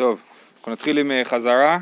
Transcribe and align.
טוב, 0.00 0.20
אנחנו 0.56 0.72
נתחיל 0.72 0.98
עם 0.98 1.10
אה, 1.10 1.24
חזרה. 1.24 1.78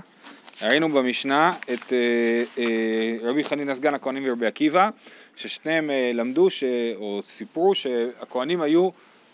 ראינו 0.63 0.89
במשנה 0.89 1.53
את 1.73 1.93
אה, 1.93 2.44
אה, 2.59 3.17
רבי 3.23 3.44
חנינא 3.44 3.75
סגן 3.75 3.94
הכהנים 3.94 4.22
ורבי 4.27 4.46
עקיבא, 4.46 4.88
ששניהם 5.37 5.91
למדו 6.14 6.50
ש... 6.50 6.64
או 6.96 7.22
סיפרו 7.26 7.74
שהכהנים 7.74 8.60
היו 8.60 8.90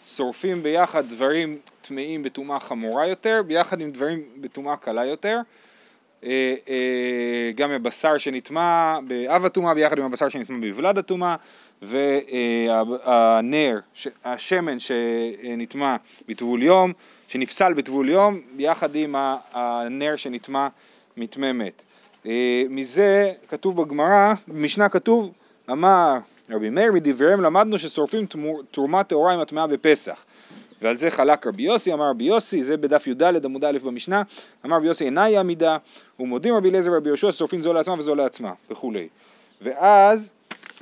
שורפים 0.07 0.63
ביחד 0.63 1.05
דברים 1.07 1.59
טמאים 1.83 2.23
בטומאה 2.23 2.61
חמורה 2.61 3.07
יותר, 3.07 3.43
ביחד 3.47 3.81
עם 3.81 3.91
דברים 3.91 4.23
בטומאה 4.37 4.77
קלה 4.77 5.05
יותר. 5.05 5.39
גם 7.55 7.71
הבשר 7.71 8.19
שנטמע 8.19 8.99
באב 9.07 9.45
הטומאה 9.45 9.75
ביחד 9.75 9.99
עם 9.99 10.05
הבשר 10.05 10.29
שנטמע 10.29 10.57
בבלד 10.61 10.99
הטומאה 10.99 11.37
והנר, 11.83 13.79
השמן 14.25 14.79
שנטמע 14.79 15.97
בטבול 16.29 16.63
יום 16.63 16.93
שנפסל 17.29 17.73
בטבול 17.73 18.09
יום 18.09 18.41
ביחד 18.57 18.95
עם 18.95 19.15
הנר 19.53 20.17
שנטמע 20.17 20.69
מטמא 21.17 21.53
מת. 21.53 21.85
אה, 22.27 22.63
מזה 22.71 23.33
כתוב 23.49 23.83
בגמרא, 23.83 24.35
במשנה 24.49 24.89
כתוב, 24.89 25.33
אמר 25.71 26.19
רבי 26.51 26.71
מאיר 26.71 26.93
מדבריהם 26.93 27.41
למדנו 27.41 27.79
ששורפים 27.79 28.27
תרומה 28.71 29.05
טהורה 29.05 29.33
עם 29.33 29.41
הטמעה 29.41 29.67
בפסח. 29.67 30.25
ועל 30.83 30.97
זה 30.97 31.11
חלק 31.11 31.47
רבי 31.47 31.63
יוסי, 31.63 31.93
אמר 31.93 32.11
רבי 32.11 32.25
יוסי, 32.25 32.63
זה 32.63 32.77
בדף 32.77 33.07
י"ד 33.07 33.45
עמוד 33.45 33.65
א' 33.65 33.79
במשנה, 33.85 34.23
אמר 34.67 34.77
רבי 34.77 34.87
יוסי 34.87 35.05
אינה 35.05 35.23
היא 35.23 35.39
עמידה, 35.39 35.77
ומודים 36.21 36.55
רבי 36.55 36.71
אליעזר 36.71 36.93
ורבי 36.93 37.09
יהושע 37.09 37.33
ששורפים 37.33 37.63
זו 37.63 37.73
לעצמה 37.73 37.95
וזו 37.99 38.15
לעצמה, 38.15 38.53
וכולי. 38.71 39.09
ואז 39.63 40.31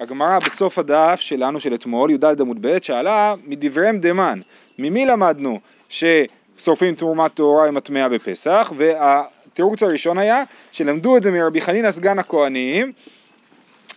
הגמרא 0.01 0.38
בסוף 0.38 0.78
הדף 0.78 1.20
שלנו 1.20 1.60
של 1.60 1.74
אתמול, 1.74 2.10
י"ד 2.10 2.41
עמוד 2.41 2.56
ב', 2.60 2.83
שאלה 2.83 3.34
מדבריהם 3.46 3.98
דמן, 4.00 4.41
ממי 4.78 5.06
למדנו 5.06 5.60
ששורפים 5.88 6.95
תרומת 6.95 7.34
טהורה 7.34 7.69
עם 7.69 7.77
הטמאה 7.77 8.09
בפסח, 8.09 8.73
והתירוץ 8.77 9.83
הראשון 9.83 10.19
היה 10.19 10.42
שלמדו 10.70 11.16
את 11.16 11.23
זה 11.23 11.30
מרבי 11.30 11.60
חנינא 11.60 11.91
סגן 11.91 12.19
הכהנים, 12.19 12.92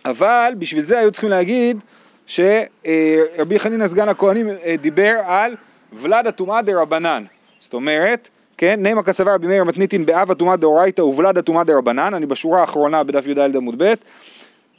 אבל 0.04 0.52
בשביל 0.58 0.84
זה 0.84 0.98
היו 0.98 1.12
צריכים 1.12 1.30
להגיד 1.30 1.78
שרבי 2.26 3.58
חנינא 3.58 3.88
סגן 3.88 4.08
הכהנים 4.08 4.48
אה, 4.48 4.74
דיבר 4.80 5.14
על 5.24 5.56
ולד 5.92 6.26
הטומאה 6.26 6.62
דה 6.62 6.80
רבנן, 6.80 7.24
זאת 7.60 7.74
אומרת, 7.74 8.28
כן, 8.58 8.82
נעמא 8.82 9.02
כסבר 9.02 9.34
רבי 9.34 9.46
מאיר 9.46 9.64
מתניתין 9.64 10.06
באב 10.06 10.30
הטומאה 10.30 10.56
דאורייתא 10.56 11.02
וולד 11.02 11.38
הטומאה 11.38 11.64
דה 11.64 11.76
רבנן, 11.76 12.14
אני 12.14 12.26
בשורה 12.26 12.60
האחרונה 12.60 13.04
בדף 13.04 13.26
י"ד 13.26 13.56
עמוד 13.56 13.82
ב', 13.82 13.94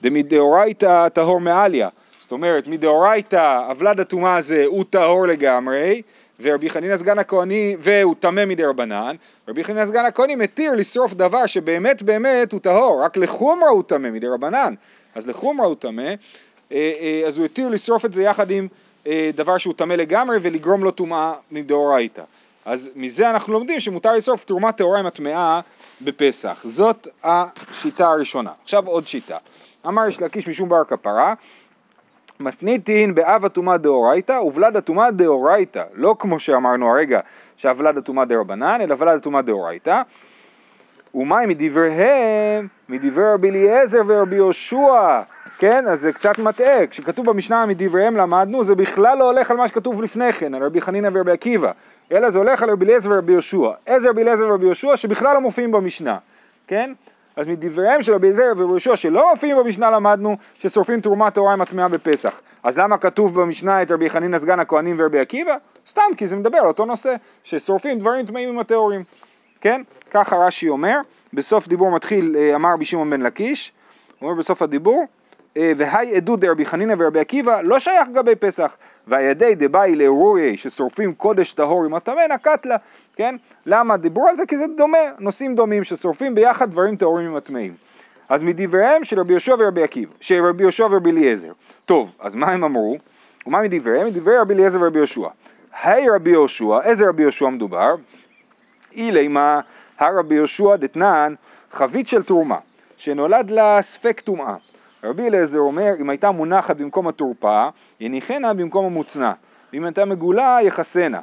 דמדאורייתא 0.02 1.10
טהור 1.10 1.40
מעליא, 1.40 1.88
זאת 2.22 2.32
אומרת 2.32 2.68
מדאורייתא 2.68 3.62
הוולד 3.70 4.00
הטומאה 4.00 4.36
הזה 4.36 4.64
הוא 4.66 4.84
טהור 4.90 5.28
לגמרי, 5.28 6.02
ורבי 6.40 6.70
חנינא 6.70 6.98
סגן 6.98 7.20
הכהני, 7.20 7.76
והוא 7.80 8.16
טמא 8.20 8.46
מדי 8.46 8.64
רבנן, 8.64 9.16
רבי 9.48 9.64
חנינא 9.64 9.86
סגן 9.86 10.06
הכהני 10.06 10.36
מתיר 10.36 10.74
לשרוף 10.74 11.14
דבר 11.14 11.46
שבאמת 11.46 12.02
באמת 12.02 12.52
הוא 12.52 12.60
טהור, 12.60 13.04
רק 13.04 13.18
לחומרה 13.18 13.70
הוא 13.70 13.84
טמא 13.84 14.10
מדי 14.10 14.28
רבנן, 14.28 14.74
אז 15.16 15.28
לחומרה 15.28 15.68
הוא 15.68 15.76
טמא, 15.76 16.02
אה, 16.02 16.14
אה, 16.72 17.24
אז 17.28 17.38
הוא 17.38 17.46
התיר 17.46 17.70
לשרוף 17.70 18.06
את 18.06 18.14
זה 18.14 18.24
יחד 18.24 18.52
עם 18.52 18.68
אה, 19.08 19.30
דבר 19.36 19.58
שהוא 19.58 19.74
טמא 19.74 19.94
לגמרי 19.94 20.38
ולגרום 20.42 20.84
לו 20.84 20.92
טומאה 20.92 21.34
מדאורייתא. 21.52 22.22
אז 22.66 22.90
מזה 22.96 23.30
אנחנו 23.30 23.54
לומדים 23.54 23.80
שמותר 23.80 24.14
לשרוף 24.14 24.46
תרומה 24.46 24.72
טהורה 24.72 25.00
עם 25.00 25.06
הטמאה 25.06 25.60
בפסח. 26.02 26.62
זאת 26.64 27.08
השיטה 27.24 28.10
הראשונה. 28.10 28.52
עכשיו 28.64 28.88
עוד 28.88 29.08
שיטה. 29.08 29.38
אמר 29.88 30.08
יש 30.08 30.22
לקיש 30.22 30.48
משום 30.48 30.70
בר 30.70 30.84
כפרה, 30.84 31.34
מתניתין 32.40 33.16
באב 33.16 33.46
הטומאה 33.46 33.78
דאורייתא 33.78 34.32
ובלד 34.32 34.78
הטומאה 34.78 35.12
דאורייתא, 35.12 35.84
לא 35.94 36.16
כמו 36.20 36.40
שאמרנו 36.40 36.90
הרגע 36.90 37.20
שהוולד 37.58 37.98
הטומאה 37.98 38.26
דרבנן, 38.26 38.82
אלא 38.82 38.96
ולד 39.00 39.18
הטומאה 39.18 39.42
דאורייתא. 39.42 40.02
ומה 41.16 41.46
מדבריהם, 41.46 42.68
מדברי 42.90 43.34
רבי 43.34 43.50
אליעזר 43.50 44.02
ורבי 44.08 44.36
יהושע, 44.36 45.22
כן, 45.58 45.88
אז 45.88 46.02
זה 46.02 46.14
קצת 46.14 46.40
מטעה, 46.40 46.88
כשכתוב 46.88 47.26
במשנה 47.26 47.66
מדבריהם 47.66 48.18
למדנו, 48.18 48.64
זה 48.64 48.76
בכלל 48.76 49.18
לא 49.18 49.24
הולך 49.24 49.52
על 49.52 49.58
מה 49.58 49.68
שכתוב 49.68 50.04
לפני 50.04 50.34
כן, 50.34 50.54
על 50.54 50.64
רבי 50.64 50.82
חנינא 50.82 51.10
ורבי 51.14 51.32
עקיבא, 51.32 51.72
אלא 52.12 52.30
זה 52.30 52.40
הולך 52.40 52.64
על 52.64 52.70
רבי 52.70 52.86
אליעזר 52.86 53.10
ורבי 53.12 53.32
יהושע. 53.32 53.72
איזה 53.88 54.10
רבי 54.10 54.22
אליעזר 54.22 54.48
ורבי 54.48 54.66
יהושע 54.66 54.98
שבכלל 54.98 55.34
לא 55.34 55.42
מופיעים 55.42 55.72
במשנה, 55.72 56.18
כן? 56.68 56.94
אז 57.38 57.48
מדבריהם 57.48 58.02
של 58.02 58.14
רבי 58.14 58.34
זר 58.34 58.54
יהושע 58.58 58.96
שלא 58.96 59.30
מופיעים 59.32 59.58
במשנה 59.58 59.92
למדנו 59.92 60.38
ששורפים 60.54 61.02
תרומת 61.02 61.34
טהורה 61.34 61.54
עם 61.54 61.62
הטמעה 61.62 61.88
בפסח. 61.88 62.42
אז 62.64 62.78
למה 62.78 62.98
כתוב 62.98 63.42
במשנה 63.42 63.82
את 63.82 63.92
רבי 63.92 64.10
חנינא 64.10 64.40
סגן 64.40 64.60
הכהנים 64.60 64.96
ורבי 65.00 65.20
עקיבא? 65.20 65.56
סתם 65.88 66.02
כי 66.18 66.28
זה 66.28 66.36
מדבר 66.36 66.58
על 66.58 66.68
אותו 66.68 66.86
נושא, 66.86 67.16
ששורפים 67.44 68.00
דברים 68.00 68.26
טמאים 68.26 68.50
עם 68.50 68.60
הטהורים. 68.60 69.04
כן? 69.62 69.82
ככה 70.12 70.36
רש"י 70.36 70.70
אומר, 70.70 70.96
בסוף 71.34 71.68
דיבור 71.68 71.92
מתחיל, 71.92 72.36
אה, 72.40 72.56
אמר 72.56 72.70
רבי 72.74 72.86
שמעון 72.86 73.10
בן 73.10 73.22
לקיש, 73.22 73.72
הוא 74.20 74.30
אומר 74.30 74.40
בסוף 74.40 74.62
הדיבור, 74.62 75.06
אה, 75.58 75.72
והי 75.78 76.16
עדות 76.16 76.40
דרבי 76.40 76.66
חנינא 76.66 76.94
ורבי 76.98 77.20
עקיבא 77.20 77.62
לא 77.62 77.80
שייך 77.80 78.08
לגבי 78.10 78.36
פסח, 78.36 78.72
והידי 79.08 79.56
דבאי 79.56 79.96
לאורוריה 79.96 80.58
ששורפים 80.58 81.14
קודש 81.14 81.54
טהור 81.54 81.86
עם 81.86 81.94
הטמא 81.94 82.22
נקט 82.34 82.66
לה, 82.66 82.76
כן? 83.18 83.36
למה 83.66 83.98
דיברו 83.98 84.28
על 84.28 84.38
זה? 84.38 84.46
כי 84.46 84.58
זה 84.58 84.66
דומה, 84.78 84.98
נושאים 85.20 85.56
דומים 85.56 85.84
ששורפים 85.84 86.36
ביחד 86.36 86.72
דברים 86.72 86.96
טהורים 86.96 87.28
עם 87.28 87.36
הטמאים. 87.36 87.74
אז 88.30 88.44
מדבריהם 88.44 89.04
של 89.04 89.20
רבי 89.20 89.34
יהושע 89.34 89.56
ורבי 89.60 89.84
עקיבא, 89.84 90.14
של 90.22 90.46
רבי 90.46 90.64
יהושע 90.64 90.86
ורבי 90.86 91.12
אליעזר. 91.12 91.52
טוב, 91.86 92.12
אז 92.20 92.36
מה 92.36 92.52
הם 92.52 92.64
אמרו? 92.64 92.98
ומה 93.48 93.62
מדבריהם? 93.62 94.08
מדברי 94.08 94.38
רבי 94.38 94.54
אליעזר 94.54 94.82
ורבי 94.82 94.98
יהושע. 94.98 95.28
היי 95.84 96.10
רבי 96.16 96.30
יהושע, 96.30 96.82
איזה 96.84 97.06
רבי 97.10 97.22
יהושע 97.22 97.50
מדובר? 97.50 97.96
אילי 98.96 99.28
מה 99.28 99.60
הרבי 100.00 100.36
יהושע 100.36 100.76
דתנן 100.76 101.34
חבית 101.74 102.08
של 102.08 102.24
תרומה, 102.24 102.58
שנולד 102.98 103.50
לה 103.50 103.82
ספק 103.82 104.20
טומאה. 104.20 104.56
רבי 105.04 105.28
אליעזר 105.28 105.60
אומר, 105.60 105.94
אם 106.00 106.10
הייתה 106.10 106.32
מונחת 106.32 106.76
במקום 106.76 107.08
התורפה, 107.08 107.68
יניחנה 108.00 108.54
במקום 108.54 108.86
המוצנע, 108.86 109.32
ואם 109.74 109.84
הייתה 109.84 110.06
מגולה, 110.06 110.58
יחסנה. 110.62 111.20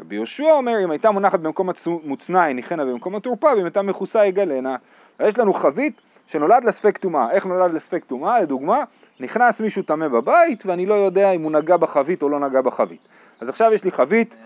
רבי 0.00 0.14
יהושע 0.14 0.50
אומר, 0.50 0.84
אם 0.84 0.90
הייתה 0.90 1.10
מונחת 1.10 1.40
במקום 1.40 1.70
המוצנע, 1.86 2.50
יניחנה 2.50 2.84
במקום 2.84 3.16
התורפה, 3.16 3.48
ואם 3.56 3.64
הייתה 3.64 3.82
מכוסה, 3.82 4.26
יגלנה. 4.26 4.76
יש 5.20 5.38
לנו 5.38 5.54
חבית 5.54 6.00
שנולד 6.26 6.64
לספק 6.64 6.98
טומאה. 6.98 7.30
איך 7.30 7.46
נולד 7.46 7.74
לספק 7.74 8.04
טומאה? 8.04 8.40
לדוגמה, 8.40 8.84
נכנס 9.20 9.60
מישהו 9.60 9.82
טמא 9.82 10.08
בבית, 10.08 10.66
ואני 10.66 10.86
לא 10.86 10.94
יודע 10.94 11.30
אם 11.30 11.42
הוא 11.42 11.52
נגע 11.52 11.76
בחבית 11.76 12.22
או 12.22 12.28
לא 12.28 12.40
נגע 12.40 12.60
בחבית. 12.60 13.08
אז 13.40 13.48
עכשיו 13.48 13.72
יש 13.72 13.84
לי 13.84 13.90
חבית 13.90 14.36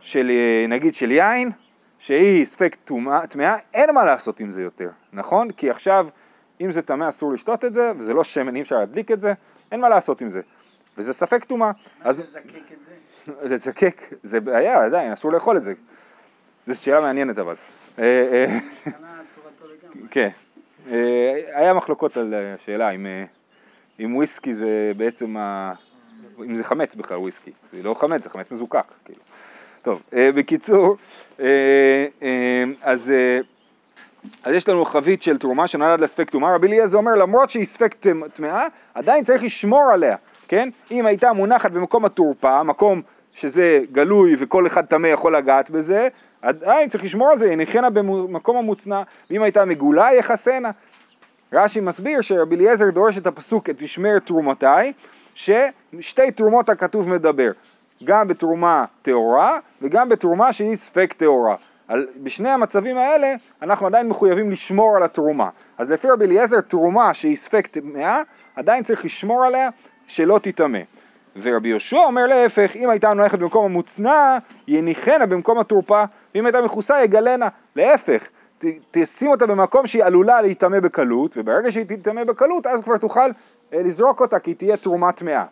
של, 0.00 0.30
נגיד, 0.68 0.94
של 0.94 1.10
יין, 1.10 1.50
שהיא 1.98 2.46
ספק 2.46 2.76
טמאה, 3.28 3.56
אין 3.74 3.94
מה 3.94 4.04
לעשות 4.04 4.40
עם 4.40 4.50
זה 4.50 4.62
יותר, 4.62 4.90
נכון? 5.12 5.50
כי 5.50 5.70
עכשיו 5.70 6.06
אם 6.60 6.72
זה 6.72 6.82
טמא 6.82 7.08
אסור 7.08 7.32
לשתות 7.32 7.64
את 7.64 7.74
זה, 7.74 7.92
וזה 7.98 8.14
לא 8.14 8.24
שמן, 8.24 8.56
אי 8.56 8.62
אפשר 8.62 8.76
להדליק 8.76 9.10
את 9.10 9.20
זה, 9.20 9.32
אין 9.72 9.80
מה 9.80 9.88
לעשות 9.88 10.20
עם 10.20 10.30
זה. 10.30 10.40
וזה 10.98 11.12
ספק 11.12 11.44
טומאה. 11.44 11.70
מה 12.04 12.12
זה 12.12 12.22
לזקק 12.22 12.72
את 12.72 12.82
זה? 12.82 12.92
לזקק, 13.42 14.02
זה 14.22 14.40
בעיה, 14.40 14.84
עדיין, 14.84 15.12
אסור 15.12 15.32
לאכול 15.32 15.56
את 15.56 15.62
זה. 15.62 15.72
זו 16.66 16.82
שאלה 16.82 17.00
מעניינת 17.00 17.38
אבל. 17.38 17.54
אה, 17.98 18.04
אה, 18.32 18.58
כן. 20.10 20.28
אה, 20.90 21.34
היה 21.54 21.74
מחלוקות 21.74 22.16
על 22.16 22.34
השאלה 22.34 22.90
אם 24.00 24.16
וויסקי 24.16 24.54
זה 24.54 24.92
בעצם, 24.96 25.36
אם 26.44 26.56
זה 26.56 26.64
חמץ 26.64 26.94
בכלל 26.94 27.16
וויסקי. 27.16 27.50
זה 27.72 27.82
לא 27.82 27.94
חמץ, 27.94 28.22
זה 28.22 28.30
חמץ 28.30 28.50
מזוקק. 28.50 28.84
כאילו. 29.04 29.20
טוב, 29.82 30.02
בקיצור, 30.12 30.96
אז 32.82 33.12
אז 34.42 34.54
יש 34.54 34.68
לנו 34.68 34.84
חבית 34.84 35.22
של 35.22 35.38
תרומה 35.38 35.68
שנולד 35.68 36.00
לספק 36.00 36.30
טומאה, 36.30 36.54
רבי 36.54 36.66
אליעזר 36.66 36.98
אומר 36.98 37.14
למרות 37.14 37.50
שהיא 37.50 37.64
ספק 37.64 37.94
טמאה, 38.34 38.66
עדיין 38.94 39.24
צריך 39.24 39.42
לשמור 39.42 39.90
עליה, 39.92 40.16
כן? 40.50 40.68
אם 40.90 41.06
הייתה 41.06 41.32
מונחת 41.32 41.70
במקום 41.70 42.04
התורפה, 42.04 42.62
מקום 42.62 43.02
שזה 43.34 43.80
גלוי 43.92 44.36
וכל 44.38 44.66
אחד 44.66 44.84
טמא 44.84 45.06
יכול 45.06 45.36
לגעת 45.36 45.70
בזה, 45.70 46.08
עדיין 46.42 46.88
צריך 46.88 47.04
לשמור 47.04 47.30
על 47.30 47.38
זה, 47.38 47.46
יניחנה 47.46 47.90
במקום 47.90 48.56
המוצנע, 48.56 49.02
ואם 49.30 49.42
הייתה 49.42 49.64
מגולה 49.64 50.08
יחסנה. 50.18 50.70
רש"י 51.52 51.80
מסביר 51.80 52.20
שרבי 52.20 52.56
אליעזר 52.56 52.90
דורש 52.90 53.18
את 53.18 53.26
הפסוק 53.26 53.70
את 53.70 53.82
משמר 53.82 54.18
תרומותיי, 54.18 54.92
ששתי 55.34 56.30
תרומות 56.30 56.68
הכתוב 56.68 57.08
מדבר, 57.08 57.50
גם 58.04 58.28
בתרומה 58.28 58.84
טהורה 59.02 59.58
וגם 59.82 60.08
בתרומה 60.08 60.52
שהיא 60.52 60.76
ספק 60.76 61.14
טהורה. 61.16 61.56
על, 61.88 62.06
בשני 62.22 62.48
המצבים 62.48 62.96
האלה 62.98 63.34
אנחנו 63.62 63.86
עדיין 63.86 64.08
מחויבים 64.08 64.50
לשמור 64.50 64.96
על 64.96 65.02
התרומה. 65.02 65.48
אז 65.78 65.90
לפי 65.90 66.08
רבי 66.10 66.24
אליעזר 66.24 66.60
תרומה 66.60 67.14
שהיא 67.14 67.36
ספק 67.36 67.66
טמאה, 67.66 68.22
עדיין 68.56 68.84
צריך 68.84 69.04
לשמור 69.04 69.44
עליה 69.44 69.68
שלא 70.10 70.40
תטמא. 70.42 70.78
ורבי 71.42 71.68
יהושע 71.68 71.96
אומר 71.96 72.26
להפך, 72.26 72.76
אם 72.76 72.90
הייתה 72.90 73.12
נויכת 73.14 73.38
במקום 73.38 73.64
המוצנע, 73.64 74.38
יניחנה 74.68 75.26
במקום 75.26 75.58
התורפה, 75.58 76.04
ואם 76.34 76.46
הייתה 76.46 76.60
מכוסה, 76.60 77.04
יגלנה. 77.04 77.48
להפך, 77.76 78.28
ת, 78.58 78.64
תשים 78.90 79.30
אותה 79.30 79.46
במקום 79.46 79.86
שהיא 79.86 80.04
עלולה 80.04 80.40
להיטמא 80.40 80.80
בקלות, 80.80 81.36
וברגע 81.36 81.72
שהיא 81.72 81.84
תטמא 81.84 82.24
בקלות, 82.24 82.66
אז 82.66 82.84
כבר 82.84 82.96
תוכל 82.96 83.20
אה, 83.72 83.82
לזרוק 83.82 84.20
אותה, 84.20 84.38
כי 84.38 84.54
תהיה 84.54 84.76
תרומה 84.76 85.12
טמאה. 85.12 85.44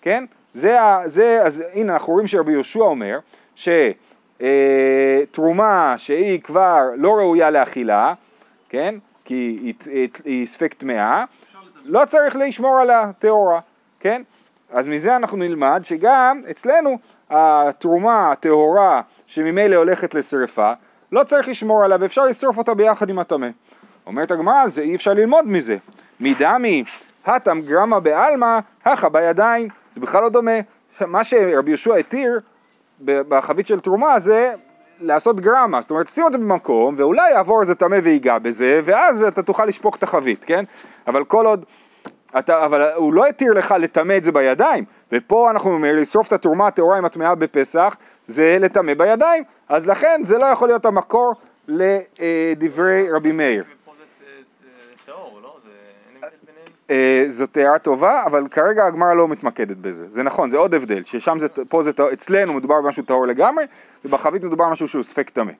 כן? 0.00 0.24
זה, 0.54 0.76
זה, 1.06 1.42
אז 1.44 1.62
הנה 1.72 1.94
אנחנו 1.94 2.12
רואים 2.12 2.26
שרבי 2.26 2.52
יהושע 2.52 2.80
אומר, 2.80 3.18
ש... 3.56 3.68
אה, 4.42 5.94
שהיא 5.96 6.40
כבר 6.40 6.80
לא 6.96 7.10
ראויה 7.10 7.50
לאכילה, 7.50 8.14
כן? 8.68 8.94
כי 9.24 9.34
היא, 9.34 9.74
היא, 9.86 10.08
היא 10.24 10.46
ספק 10.46 10.74
טמאה, 10.74 11.24
לא 11.84 12.04
צריך 12.04 12.36
לשמור 12.36 12.78
עליה 12.78 13.10
טהורה, 13.18 13.60
כן? 14.00 14.22
אז 14.70 14.86
מזה 14.86 15.16
אנחנו 15.16 15.36
נלמד 15.36 15.80
שגם 15.84 16.42
אצלנו 16.50 16.98
התרומה 17.30 18.32
הטהורה 18.32 19.00
שממילא 19.26 19.76
הולכת 19.76 20.14
לשרפה, 20.14 20.72
לא 21.12 21.24
צריך 21.24 21.48
לשמור 21.48 21.84
עליה 21.84 21.98
ואפשר 22.00 22.24
לשרוף 22.24 22.58
אותה 22.58 22.74
ביחד 22.74 23.10
עם 23.10 23.18
הטמא. 23.18 23.48
אומרת 24.06 24.30
הגמרא, 24.30 24.68
זה 24.68 24.82
אי 24.82 24.94
אפשר 24.94 25.12
ללמוד 25.12 25.46
מזה. 25.46 25.76
מדמי, 26.20 26.84
הטם 27.26 27.60
גרמה 27.60 28.00
בעלמא, 28.00 28.58
הכה 28.84 29.08
בידיים, 29.08 29.68
זה 29.92 30.00
בכלל 30.00 30.22
לא 30.22 30.28
דומה. 30.28 30.52
מה 31.06 31.24
שרבי 31.24 31.70
יהושע 31.70 31.94
התיר 31.94 32.40
בחבית 33.00 33.66
של 33.66 33.80
תרומה 33.80 34.18
זה 34.18 34.54
לעשות 35.00 35.40
גרמה, 35.40 35.80
זאת 35.80 35.90
אומרת 35.90 36.08
שים 36.08 36.24
אותו 36.24 36.38
במקום 36.38 36.94
ואולי 36.98 37.30
יעבור 37.30 37.60
איזה 37.60 37.74
טמא 37.74 37.98
ויגע 38.02 38.38
בזה 38.38 38.80
ואז 38.84 39.22
אתה 39.22 39.42
תוכל 39.42 39.64
לשפוך 39.64 39.96
את 39.96 40.02
החבית, 40.02 40.44
כן? 40.44 40.64
אבל 41.06 41.24
כל 41.24 41.46
עוד, 41.46 41.64
אתה, 42.38 42.64
אבל 42.64 42.92
הוא 42.94 43.14
לא 43.14 43.26
התיר 43.26 43.52
לך 43.52 43.74
לטמא 43.78 44.16
את 44.16 44.24
זה 44.24 44.32
בידיים 44.32 44.84
ופה 45.12 45.50
אנחנו 45.50 45.74
אומרים 45.74 45.96
לשרוף 45.96 46.28
את 46.28 46.32
התרומה 46.32 46.66
הטהורה 46.66 46.98
עם 46.98 47.04
הטמאה 47.04 47.34
בפסח 47.34 47.96
זה 48.26 48.56
לטמא 48.60 48.94
בידיים 48.94 49.44
אז 49.68 49.88
לכן 49.88 50.20
זה 50.24 50.38
לא 50.38 50.46
יכול 50.46 50.68
להיות 50.68 50.84
המקור 50.84 51.34
לדברי 51.68 53.10
רבי 53.12 53.32
מאיר. 53.32 53.64
אה, 56.90 57.24
זאת 57.28 57.56
הערה 57.56 57.78
טובה, 57.78 58.22
אבל 58.26 58.48
כרגע 58.48 58.84
הגמרא 58.86 59.14
לא 59.14 59.28
מתמקדת 59.28 59.76
בזה. 59.76 60.06
זה 60.10 60.22
נכון, 60.22 60.50
זה 60.50 60.56
עוד 60.56 60.74
הבדל, 60.74 61.04
ששם 61.04 61.38
זה, 61.38 61.48
פה 61.68 61.82
זה, 61.82 61.90
אצלנו 62.12 62.54
מדובר 62.54 62.74
במשהו 62.80 63.02
טהור 63.02 63.26
לגמרי, 63.26 63.64
ובחבית 64.04 64.42
מדובר 64.42 64.64
במשהו 64.68 64.88
שהוא 64.88 65.02
ספק 65.02 65.30
טמא. 65.30 65.52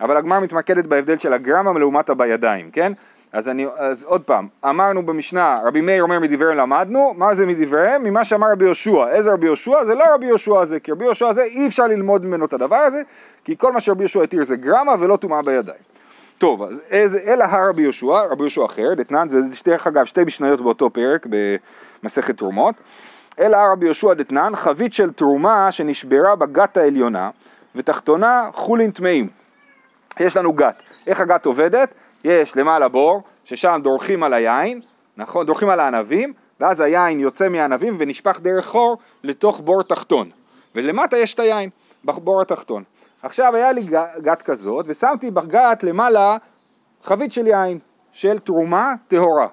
אבל 0.00 0.16
הגמרא 0.16 0.40
מתמקדת 0.40 0.84
בהבדל 0.84 1.18
של 1.18 1.32
הגרמה 1.32 1.78
לעומת 1.78 2.10
הבידיים, 2.10 2.70
כן? 2.70 2.92
אז, 3.32 3.48
אני, 3.48 3.66
אז 3.76 4.04
עוד 4.04 4.22
פעם, 4.22 4.48
אמרנו 4.64 5.06
במשנה, 5.06 5.60
רבי 5.64 5.80
מאיר 5.80 6.02
אומר 6.02 6.20
מדבריהם 6.20 6.58
למדנו, 6.58 7.14
מה 7.16 7.34
זה 7.34 7.46
מדבריהם? 7.46 8.04
ממה 8.04 8.24
שאמר 8.24 8.46
רבי 8.52 8.64
יהושע. 8.64 9.08
איזה 9.08 9.32
רבי 9.32 9.46
יהושע? 9.46 9.84
זה 9.84 9.94
לא 9.94 10.04
רבי 10.14 10.26
יהושע 10.26 10.60
הזה, 10.60 10.80
כי 10.80 10.92
רבי 10.92 11.04
יהושע 11.04 11.28
הזה 11.28 11.42
אי 11.42 11.66
אפשר 11.66 11.86
ללמוד 11.86 12.24
ממנו 12.24 12.44
את 12.44 12.52
הדבר 12.52 12.76
הזה, 12.76 13.02
כי 13.44 13.54
כל 13.58 13.72
מה 13.72 13.80
שרבי 13.80 14.02
יהושע 14.02 14.22
התיר 14.22 14.44
זה 14.44 14.56
גרמה 14.56 14.92
ולא 15.00 15.16
טומאה 15.16 15.42
בידיים. 15.42 15.78
טוב, 16.38 16.62
אז 16.62 16.80
איזה, 16.90 17.20
אלא 17.26 17.44
הרבי 17.44 17.82
יהושע, 17.82 18.22
רבי 18.30 18.42
יהושע 18.42 18.64
אחר, 18.64 18.94
דתנן, 18.94 19.28
זה 19.28 19.38
דרך 19.64 19.86
אגב 19.86 20.04
שתי 20.04 20.24
משניות 20.24 20.60
באותו 20.60 20.90
פרק 20.90 21.26
במסכת 22.02 22.36
תרומות, 22.36 22.74
אלא 23.40 23.56
הרבי 23.56 23.84
יהושע 23.84 24.14
דתנן, 24.14 24.52
חבית 24.56 24.92
של 24.92 25.12
תרומה 25.12 25.72
שנשברה 25.72 26.36
בגת 26.36 26.76
העליונה 26.76 27.30
ותחתונה 27.74 28.50
חולין 28.52 28.90
טמאים. 28.90 29.28
יש 30.20 30.36
לנו 30.36 30.52
גת. 30.52 30.82
איך 31.06 31.20
הגת 31.20 31.46
עובדת? 31.46 31.94
יש 32.24 32.56
למעלה 32.56 32.88
בור, 32.88 33.22
ששם 33.44 33.80
דורכים 33.82 34.22
על 34.22 34.34
היין, 34.34 34.80
נכון? 35.16 35.46
דורכים 35.46 35.68
על 35.68 35.80
הענבים, 35.80 36.32
ואז 36.60 36.80
היין 36.80 37.20
יוצא 37.20 37.48
מהענבים 37.48 37.96
ונשפך 37.98 38.40
דרך 38.42 38.66
חור 38.66 38.98
לתוך 39.24 39.60
בור 39.60 39.82
תחתון. 39.82 40.30
ולמטה 40.74 41.16
יש 41.16 41.34
את 41.34 41.40
היין, 41.40 41.70
בבור 42.04 42.42
התחתון. 42.42 42.84
עכשיו 43.22 43.56
היה 43.56 43.72
לי 43.72 43.82
גת 44.18 44.42
כזאת, 44.42 44.84
ושמתי 44.88 45.30
בגת 45.30 45.84
למעלה 45.84 46.36
חבית 47.04 47.32
של 47.32 47.46
יין, 47.46 47.78
של 48.12 48.38
תרומה 48.38 48.94
טהורה. 49.08 49.46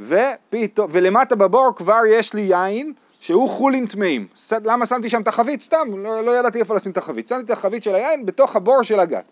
ופתאום, 0.00 0.88
ולמטה 0.92 1.36
בבור 1.36 1.72
כבר 1.76 2.00
יש 2.08 2.34
לי 2.34 2.40
יין 2.40 2.92
שהוא 3.20 3.48
חולין 3.48 3.86
טמאים. 3.86 4.26
למה 4.64 4.86
שמתי 4.86 5.08
שם 5.08 5.22
את 5.22 5.28
החבית? 5.28 5.62
סתם, 5.62 5.88
לא, 5.96 6.24
לא 6.24 6.30
ידעתי 6.38 6.58
איפה 6.60 6.74
לשים 6.74 6.92
את 6.92 6.98
החבית. 6.98 7.28
שמתי 7.28 7.52
את 7.52 7.58
החבית 7.58 7.82
של 7.82 7.94
היין 7.94 8.26
בתוך 8.26 8.56
הבור 8.56 8.82
של 8.82 9.00
הגת. 9.00 9.24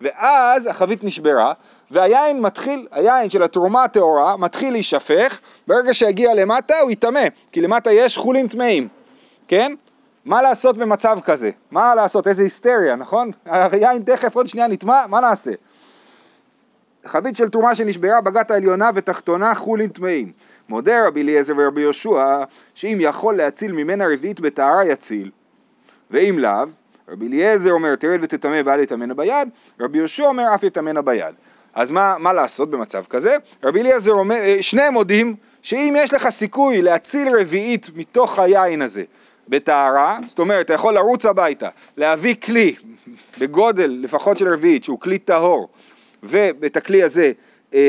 ואז 0.00 0.66
החבית 0.66 1.04
נשברה, 1.04 1.52
והיין 1.90 2.40
מתחיל, 2.40 2.86
היין 2.90 3.30
של 3.30 3.42
התרומה 3.42 3.84
הטהורה 3.84 4.36
מתחיל 4.36 4.72
להישפך, 4.72 5.38
ברגע 5.66 5.94
שיגיע 5.94 6.34
למטה 6.34 6.74
הוא 6.80 6.90
יטמא, 6.90 7.24
כי 7.52 7.60
למטה 7.60 7.92
יש 7.92 8.18
חולין 8.18 8.48
טמאים, 8.48 8.88
כן? 9.48 9.74
מה 10.24 10.42
לעשות 10.42 10.76
במצב 10.76 11.18
כזה? 11.24 11.50
מה 11.70 11.94
לעשות? 11.94 12.26
איזה 12.26 12.42
היסטריה, 12.42 12.96
נכון? 12.96 13.30
היין 13.44 14.02
תכף 14.02 14.36
עוד 14.36 14.48
שנייה 14.48 14.68
נטמע, 14.68 15.06
מה 15.06 15.20
נעשה? 15.20 15.52
חבית 17.06 17.36
של 17.36 17.48
תרומה 17.48 17.74
שנשברה 17.74 18.20
בגת 18.20 18.50
העליונה 18.50 18.90
ותחתונה 18.94 19.54
חולין 19.54 19.88
טמאים. 19.90 20.32
מודה 20.68 21.06
רבי 21.06 21.22
אליעזר 21.22 21.52
ורבי 21.56 21.80
יהושע 21.80 22.44
שאם 22.74 22.98
יכול 23.00 23.36
להציל 23.36 23.72
ממנה 23.72 24.04
רביעית 24.12 24.40
בטהרה 24.40 24.84
יציל, 24.84 25.30
ואם 26.10 26.38
לאו, 26.38 26.64
רבי 27.08 27.26
אליעזר 27.26 27.70
אומר 27.70 27.94
תרד 27.94 28.18
ותטמא 28.22 28.60
ואל 28.64 28.80
יטמנה 28.80 29.14
ביד, 29.14 29.48
רבי 29.80 29.98
יהושע 29.98 30.24
אומר 30.24 30.54
אף 30.54 30.62
יטמנה 30.62 31.02
ביד. 31.02 31.34
אז 31.74 31.90
מה, 31.90 32.18
מה 32.18 32.32
לעשות 32.32 32.70
במצב 32.70 33.04
כזה? 33.10 33.36
רבי 33.64 33.80
אליעזר 33.80 34.12
אומר, 34.12 34.36
אה, 34.36 34.56
שניהם 34.60 34.92
מודים 34.92 35.36
שאם 35.62 35.94
יש 35.98 36.14
לך 36.14 36.28
סיכוי 36.28 36.82
להציל 36.82 37.28
רביעית 37.40 37.90
מתוך 37.96 38.38
היין 38.38 38.82
הזה 38.82 39.02
בטהרה, 39.48 40.18
זאת 40.28 40.38
אומרת, 40.38 40.66
אתה 40.66 40.74
יכול 40.74 40.94
לרוץ 40.94 41.26
הביתה, 41.26 41.68
להביא 41.96 42.34
כלי 42.42 42.74
בגודל 43.40 43.98
לפחות 44.02 44.38
של 44.38 44.48
רביעית, 44.48 44.84
שהוא 44.84 45.00
כלי 45.00 45.18
טהור, 45.18 45.68
ואת 46.22 46.76
הכלי 46.76 47.02
הזה, 47.02 47.32
אה, 47.74 47.80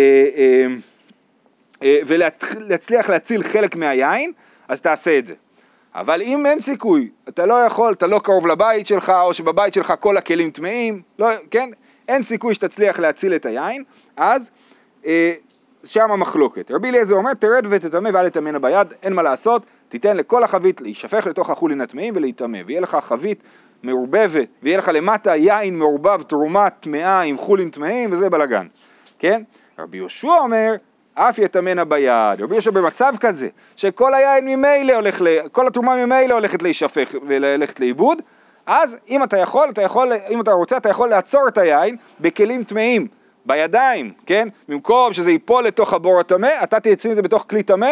אה, 1.83 1.99
ולהצליח 2.07 3.09
להציל 3.09 3.43
חלק 3.43 3.75
מהיין, 3.75 4.31
אז 4.67 4.81
תעשה 4.81 5.17
את 5.17 5.25
זה. 5.25 5.33
אבל 5.95 6.21
אם 6.21 6.45
אין 6.45 6.59
סיכוי, 6.59 7.09
אתה 7.29 7.45
לא 7.45 7.53
יכול, 7.53 7.93
אתה 7.93 8.07
לא 8.07 8.19
קרוב 8.19 8.47
לבית 8.47 8.87
שלך, 8.87 9.09
או 9.09 9.33
שבבית 9.33 9.73
שלך 9.73 9.93
כל 9.99 10.17
הכלים 10.17 10.51
טמאים, 10.51 11.01
לא, 11.19 11.27
כן, 11.51 11.69
אין 12.07 12.23
סיכוי 12.23 12.55
שתצליח 12.55 12.99
להציל 12.99 13.35
את 13.35 13.45
היין, 13.45 13.83
אז 14.17 14.51
אה, 15.05 15.33
שם 15.83 16.11
המחלוקת. 16.11 16.71
רבי 16.71 16.89
אליעזר 16.89 17.15
אומר, 17.15 17.33
תרד 17.33 17.65
ותטמא 17.69 18.09
ואל 18.13 18.29
תטמאנה 18.29 18.59
ביד, 18.59 18.93
אין 19.03 19.13
מה 19.13 19.23
לעשות, 19.23 19.65
תיתן 19.89 20.17
לכל 20.17 20.43
החבית 20.43 20.81
להישפך 20.81 21.27
לתוך 21.27 21.49
החולין 21.49 21.81
הטמאים 21.81 22.13
ולהיטמא, 22.15 22.59
ויהיה 22.65 22.81
לך 22.81 22.97
חבית 23.01 23.43
מעורבבת, 23.83 24.47
ויהיה 24.63 24.77
לך 24.77 24.91
למטה 24.93 25.35
יין 25.35 25.79
מעורבב 25.79 26.21
תרומה 26.21 26.69
טמאה 26.69 27.21
עם 27.21 27.37
חולין 27.37 27.69
טמאים, 27.69 28.13
וזה 28.13 28.29
בלאגן, 28.29 28.67
כן? 29.19 29.43
רבי 29.79 29.97
יהושע 29.97 30.37
אומר, 30.39 30.75
אף 31.13 31.39
יטמנה 31.39 31.85
ביד. 31.85 32.41
רבי 32.41 32.53
יהושע 32.55 32.71
במצב 32.71 33.13
כזה, 33.19 33.47
שכל 33.75 34.13
היין 34.13 34.45
ממילא 34.45 34.93
הולך, 34.93 35.21
כל 35.51 35.67
התרומה 35.67 36.05
ממילא 36.05 36.33
הולכת 36.33 36.63
להישפך 36.63 37.09
וללכת 37.27 37.79
לאיבוד, 37.79 38.21
אז 38.65 38.97
אם 39.09 39.23
אתה 39.23 39.37
יכול, 39.37 39.69
אתה 39.69 39.81
יכול, 39.81 40.11
אם 40.29 40.41
אתה 40.41 40.51
רוצה, 40.51 40.77
אתה 40.77 40.89
יכול 40.89 41.09
לעצור 41.09 41.47
את 41.47 41.57
היין 41.57 41.95
בכלים 42.19 42.63
טמאים, 42.63 43.07
בידיים, 43.45 44.13
כן? 44.25 44.47
במקום 44.67 45.13
שזה 45.13 45.31
ייפול 45.31 45.63
לתוך 45.63 45.93
הבור 45.93 46.19
הטמא, 46.19 46.49
אתה 46.63 46.79
תייצר 46.79 47.11
את 47.11 47.15
זה 47.15 47.21
בתוך 47.21 47.45
כלי 47.49 47.63
טמא. 47.63 47.89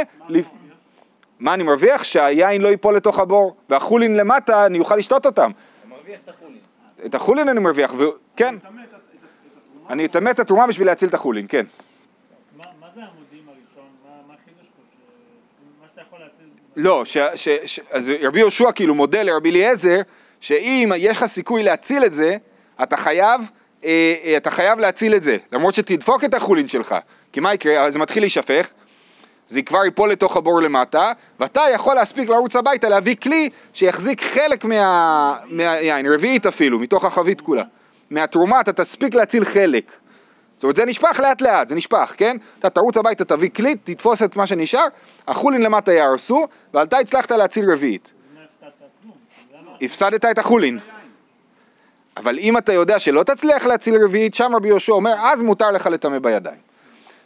מה 1.39 1.53
אני 1.53 1.63
מרוויח? 1.63 2.03
שהיין 2.03 2.62
לא 2.62 2.68
ייפול 2.68 2.96
לתוך 2.96 3.20
הבור, 3.20 3.56
והחולין 3.70 4.18
למטה, 4.18 4.65
אני 4.65 4.80
אוכל 4.80 4.96
לשתות 4.96 5.25
אותם. 5.25 5.51
אתה 5.51 5.88
מרוויח 5.89 6.20
את 6.24 6.30
החולין. 6.30 6.60
את 7.06 7.15
החולין 7.15 7.50
אני 7.50 7.60
מרוויח, 7.60 7.94
כן. 8.36 8.56
אני 9.89 10.06
אטמא 10.06 10.30
את 10.30 10.39
התרומה 10.39 10.68
בשביל 10.68 10.88
להציל 10.88 11.10
את 11.10 11.13
החולין, 11.13 11.46
כן. 11.50 11.65
מה 12.58 12.65
זה 12.96 13.01
העמודים 13.01 13.44
הראשון? 13.50 13.89
מה 14.27 14.34
החידוש 14.34 14.68
פה? 14.68 14.82
מה 15.82 15.88
שאתה 15.88 16.01
יכול 16.77 17.03
להציל... 17.05 17.53
לא, 17.55 17.74
אז 17.91 18.12
רבי 18.22 18.39
יהושע 18.39 18.72
כאילו 18.72 18.96
מודה 18.96 19.24
לרבי 19.24 19.50
אליעזר, 19.50 19.98
שאם 20.39 20.91
יש 20.98 21.17
לך 21.17 21.25
סיכוי 21.25 21.63
להציל 21.63 22.05
את 22.05 22.13
זה, 22.13 22.36
אתה 22.84 22.98
חייב, 22.98 23.41
אה, 23.86 24.15
אה, 24.24 24.38
אתה 24.38 24.51
חייב 24.51 24.79
להציל 24.79 25.15
את 25.15 25.24
זה, 25.24 25.38
למרות 25.51 25.74
שתדפוק 25.74 26.24
את 26.24 26.34
החולין 26.34 26.67
שלך. 26.67 26.96
כי 27.31 27.39
מה 27.39 27.53
יקרה? 27.53 27.91
זה 27.91 28.00
מתחיל 28.00 28.24
להישפך, 28.24 28.67
זה 29.50 29.62
כבר 29.62 29.86
ייפול 29.86 30.12
לתוך 30.12 30.38
הבור 30.38 30.62
למטה, 30.62 31.12
ואתה 31.39 31.62
יכול 31.74 31.96
להספיק 31.96 32.29
לרוץ 32.29 32.55
הביתה 32.55 32.89
להביא 32.89 33.15
כלי 33.15 33.50
שיחזיק 33.74 34.22
חלק 34.22 34.65
מה... 34.65 35.36
מהיין, 35.46 36.13
רביעית 36.13 36.46
אפילו, 36.46 36.79
מתוך 36.79 37.05
החבית 37.05 37.41
כולה. 37.41 37.63
מהתרומה 38.10 38.62
אתה 38.62 38.74
תספיק 38.74 39.15
להציל 39.15 39.46
חלק. 39.46 39.91
זאת 40.58 40.64
אומרת 40.64 40.76
זה 40.76 40.86
נשפך 40.86 41.20
לאט 41.20 41.42
לאט, 41.42 41.70
זה 41.70 41.76
נשפך, 41.76 42.14
כן? 42.18 42.38
אתה 42.60 42.70
תרוץ 42.70 42.98
הביתה, 42.98 43.26
תביא 43.26 43.50
כלי, 43.50 43.76
תתפוס 43.84 44.24
את 44.24 44.36
מה 44.36 44.48
שנשאר, 44.48 44.88
החולין 45.28 45.62
למטה 45.62 45.94
יהרסו, 45.94 46.48
ואתה 46.74 46.98
הצלחת 46.98 47.32
להציל 47.32 47.72
רביעית. 47.72 48.12
הפסדת 49.82 50.26
את 50.26 50.38
החולין. 50.38 50.80
אבל 52.18 52.40
אם 52.40 52.58
אתה 52.58 52.74
יודע 52.74 53.00
שלא 53.00 53.24
תצליח 53.24 53.66
להציל 53.66 53.96
רביעית, 54.06 54.34
שם 54.34 54.52
רבי 54.56 54.68
יהושע 54.68 54.94
אומר, 54.94 55.16
אז 55.20 55.42
מותר 55.42 55.72
לך 55.72 55.88
לטמא 55.88 56.20
בידיים. 56.20 56.60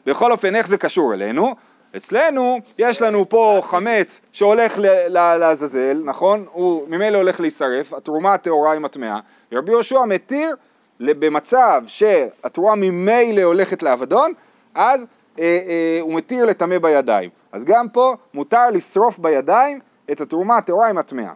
בכל 0.06 0.32
אופן, 0.32 0.56
איך 0.56 0.68
זה 0.68 0.78
קשור 0.78 1.14
אלינו? 1.14 1.56
אצלנו 1.98 2.60
יש 2.80 3.02
לנו 3.02 3.30
פה 3.30 3.62
חמץ 3.64 4.22
שהולך 4.32 4.74
לעזאזל, 5.08 6.02
נכון? 6.06 6.46
הוא 6.52 6.90
ממילא 6.90 7.18
הולך 7.18 7.40
להישרף, 7.40 7.94
התרומה 7.94 8.34
הטהורה 8.34 8.74
עם 8.74 8.86
הטמאה, 8.86 9.20
ורבי 9.52 9.72
יהושע 9.72 10.06
מתיר 10.06 10.56
במצב 11.02 11.84
שהתרומה 11.88 12.76
ממילא 12.76 13.42
הולכת 13.42 13.84
לאבדון, 13.84 14.34
אז 14.76 15.06
אה, 15.40 15.44
אה, 15.44 15.98
הוא 16.02 16.14
מתיר 16.14 16.46
לטמא 16.46 16.78
בידיים. 16.78 17.30
אז 17.52 17.64
גם 17.64 17.90
פה 17.90 18.16
מותר 18.34 18.70
לשרוף 18.70 19.20
בידיים 19.20 19.80
את 20.12 20.22
התרומה 20.22 20.58
הטהורה 20.58 20.90
עם 20.90 20.98
הטמאה. 20.98 21.34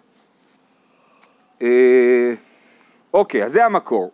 אה, 1.62 2.34
אוקיי, 3.14 3.44
אז 3.44 3.52
זה 3.52 3.66
המקור. 3.66 4.12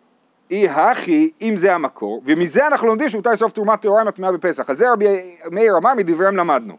אי 0.50 0.68
הכי, 0.68 1.30
אם 1.42 1.54
זה 1.56 1.74
המקור, 1.74 2.22
ומזה 2.26 2.66
אנחנו 2.66 2.86
לומדים 2.86 3.08
שמותר 3.08 3.30
לשרוף 3.30 3.52
תרומת 3.52 3.80
טהורה 3.80 4.00
עם 4.00 4.08
הטמאה 4.08 4.32
בפסח. 4.32 4.70
על 4.70 4.76
זה 4.76 4.92
רבי 4.92 5.06
מאיר 5.50 5.76
אמר, 5.76 5.94
מדבריהם 5.94 6.36
למדנו. 6.36 6.76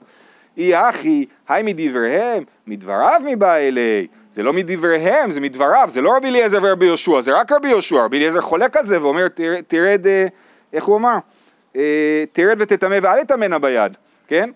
אי 0.57 0.75
הכי, 0.75 1.25
היי 1.47 1.63
מדבריהם, 1.63 2.43
מדבריו 2.67 3.21
מבא 3.25 3.55
אלי. 3.55 4.07
זה 4.33 4.43
לא 4.43 4.53
מדבריהם, 4.53 5.31
זה 5.31 5.39
מדבריו, 5.41 5.87
זה 5.91 6.01
לא 6.01 6.17
רבי 6.17 6.27
אליעזר 6.29 6.57
ורבי 6.61 6.85
יהושע, 6.85 7.21
זה 7.21 7.31
רק 7.33 7.51
רבי 7.51 7.69
יהושע. 7.69 8.03
רבי 8.05 8.17
אליעזר 8.17 8.41
חולק 8.41 8.77
על 8.77 8.85
זה 8.85 9.01
ואומר, 9.01 9.27
"תר- 9.27 9.61
תרד, 9.67 10.07
אה, 10.07 10.25
איך 10.73 10.83
הוא 10.83 10.97
אמר? 10.97 11.15
אה, 11.75 11.81
תרד 12.31 12.55
ותטמא 12.59 12.97
ואל 13.01 13.23
תטמנה 13.23 13.59
ביד, 13.59 13.97
כן? 14.27 14.49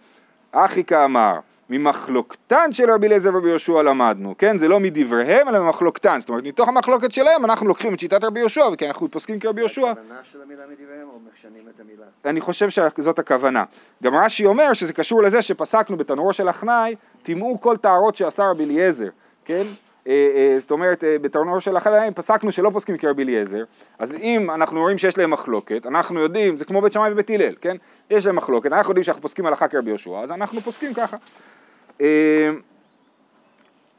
אחי 0.51 0.83
כאמר, 0.83 1.33
ממחלוקתן 1.69 2.71
של 2.71 2.91
רבי 2.91 3.07
אליעזר 3.07 3.29
ורבי 3.33 3.49
יהושע 3.49 3.81
למדנו, 3.83 4.35
כן? 4.37 4.57
זה 4.57 4.67
לא 4.67 4.79
מדבריהם 4.79 5.49
אלא 5.49 5.59
ממחלוקתן, 5.59 6.17
זאת 6.19 6.29
אומרת 6.29 6.43
מתוך 6.43 6.69
המחלוקת 6.69 7.11
שלהם 7.11 7.45
אנחנו 7.45 7.67
לוקחים 7.67 7.93
את 7.93 7.99
שיטת 7.99 8.23
רבי 8.23 8.39
יהושע, 8.39 8.65
וכי 8.73 8.87
אנחנו 8.87 9.11
פוסקים 9.11 9.39
כרבי 9.39 9.61
יהושע, 9.61 9.89
הכוונה 9.91 10.15
של 10.23 10.41
המילה 10.41 10.61
מדבריהם 10.71 11.07
או 11.13 11.19
משנים 11.33 11.63
את 11.75 11.79
המילה? 11.81 12.05
אני 12.25 12.41
חושב 12.41 12.69
שזאת 12.69 13.19
הכוונה. 13.19 13.63
גם 14.03 14.15
רש"י 14.15 14.45
אומר 14.45 14.73
שזה 14.73 14.93
קשור 14.93 15.23
לזה 15.23 15.41
שפסקנו 15.41 15.97
בתנורו 15.97 16.33
של 16.33 16.47
החנאי, 16.49 16.95
טימאו 17.23 17.61
כל 17.61 17.77
טהרות 17.77 18.15
שעשה 18.15 18.43
רבי 18.43 18.63
אליעזר, 18.65 19.07
כן? 19.47 19.63
אה, 20.07 20.13
אה, 20.35 20.59
זאת 20.59 20.71
אומרת, 20.71 21.03
אה, 21.03 21.15
בתנורו 21.21 21.61
של 21.61 21.77
החנאי 21.77 22.11
פסקנו 22.15 22.51
שלא 22.51 22.69
פוסקים 22.69 22.97
כרבי 22.97 23.23
אליעזר, 23.23 23.63
אז 23.99 24.15
אם 24.15 24.51
אנחנו 24.51 24.79
רואים 24.79 24.97
שיש 24.97 25.17
להם 25.17 25.31
מחלוקת, 25.31 25.85
אנחנו 25.85 26.19
יודעים, 26.19 26.57
זה 26.57 26.65
כמו 26.65 26.81
בית 26.81 26.93
שמאי 26.93 27.11
ובית 27.11 27.29
הלל, 27.29 27.53
כן? 27.61 27.77
יש 28.09 28.25
להם 28.25 28.35
מחלוקת, 28.35 28.73
אנחנו 28.73 28.91
יודעים 28.91 29.03
שאנחנו 29.03 29.21
פוסקים 29.21 29.45
הלכה 29.45 29.67
כרבי 29.67 29.89
יהושע, 29.89 30.19
אז 30.19 30.31
אנחנו 30.31 30.61
פוסקים 30.61 30.93
ככה. 30.93 31.17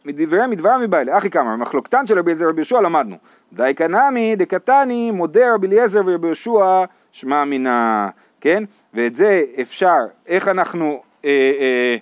מדבריהם 0.04 0.50
מדבריו 0.50 0.78
מבא 0.78 1.00
אלי, 1.00 1.18
אחי 1.18 1.30
כמה, 1.30 1.56
מחלוקתן 1.56 2.06
של 2.06 2.18
רבי 2.18 2.30
אליעזר 2.30 2.46
ורבי 2.46 2.60
יהושע 2.60 2.80
למדנו. 2.80 3.16
די 3.52 3.72
קנמי 3.76 4.36
דקתני 4.36 5.10
מודה 5.10 5.54
רבי 5.54 5.66
אליעזר 5.66 6.00
ורבי 6.06 6.26
יהושע 6.26 6.84
שמע 7.12 7.44
מינה, 7.44 8.08
כן? 8.40 8.64
ואת 8.94 9.16
זה 9.16 9.44
אפשר, 9.60 9.98
איך 10.26 10.48
אנחנו 10.48 11.02
אה, 11.24 11.30
אה, 11.60 11.96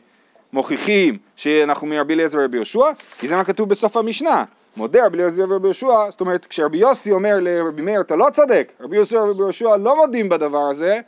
מוכיחים 0.56 1.18
שאנחנו 1.36 1.86
מרבי 1.86 2.14
אליעזר 2.14 2.38
ורבי 2.38 2.56
יהושע? 2.56 2.90
כי 3.18 3.28
זה 3.28 3.36
מה 3.36 3.44
כתוב 3.44 3.68
בסוף 3.68 3.96
המשנה. 3.96 4.44
מודה 4.76 5.06
רבי 5.06 5.16
אליעזר 5.18 5.44
ורבי 5.48 5.66
יהושע, 5.66 6.10
זאת 6.10 6.20
אומרת 6.20 6.46
כשרבי 6.46 6.78
יוסי 6.78 7.12
אומר 7.12 7.38
לרבי 7.40 7.82
מאיר 7.82 8.00
אתה 8.00 8.16
לא 8.16 8.26
צודק, 8.32 8.72
רבי 8.80 8.96
יוסי 8.96 9.16
ורבי 9.16 9.42
יהושע 9.42 9.76
לא 9.76 9.96
מודים 9.96 10.28
בדבר 10.28 10.70
הזה, 10.70 11.00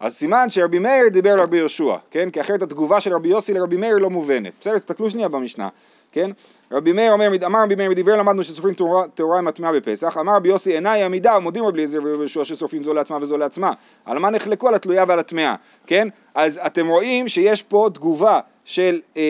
אז 0.00 0.14
סימן 0.14 0.46
שרבי 0.48 0.78
מאיר 0.78 1.08
דיבר 1.08 1.36
לרבי 1.36 1.56
יהושע, 1.56 1.96
כן? 2.10 2.30
כי 2.30 2.40
אחרת 2.40 2.62
התגובה 2.62 3.00
של 3.00 3.14
רבי 3.14 3.28
יוסי 3.28 3.54
לרבי 3.54 3.76
מאיר 3.76 3.98
לא 3.98 4.10
מובנת. 4.10 4.52
בסדר, 4.60 4.78
תסתכלו 4.78 5.10
שנייה 5.10 5.28
במשנה, 5.28 5.68
כן? 6.12 6.30
רבי 6.72 6.92
מאיר 6.92 7.12
אומר, 7.12 7.28
אמר 7.46 7.62
רבי 7.62 7.74
מאיר 7.74 7.90
מדבר 7.90 8.16
למדנו 8.16 8.44
שסופרים 8.44 8.74
תורה 9.14 9.38
עם 9.38 9.48
הטמאה 9.48 9.72
בפסח, 9.72 10.16
אמר 10.20 10.36
רבי 10.36 10.48
יוסי 10.48 10.72
עיניי 10.72 11.02
עמידה 11.02 11.36
ומודים 11.36 11.64
רבי 11.64 11.76
אליעזר 11.76 11.98
ורבי 12.02 12.18
יהושע 12.18 12.44
ששורפים 12.44 12.82
זו 12.82 12.94
לעצמה 12.94 13.18
וזו 13.20 13.36
לעצמה. 13.36 13.72
על 14.04 14.18
מה 14.18 14.30
נחלקו? 14.30 14.68
על 14.68 14.74
התלויה 14.74 15.04
ועל 15.08 15.18
הטמאה, 15.18 15.54
כן? 15.86 16.08
אז 16.34 16.60
אתם 16.66 16.86
רואים 16.86 17.28
שיש 17.28 17.62
פה 17.62 17.88
תגובה 17.94 18.40
של 18.64 19.00
אה, 19.16 19.22
אה, 19.22 19.26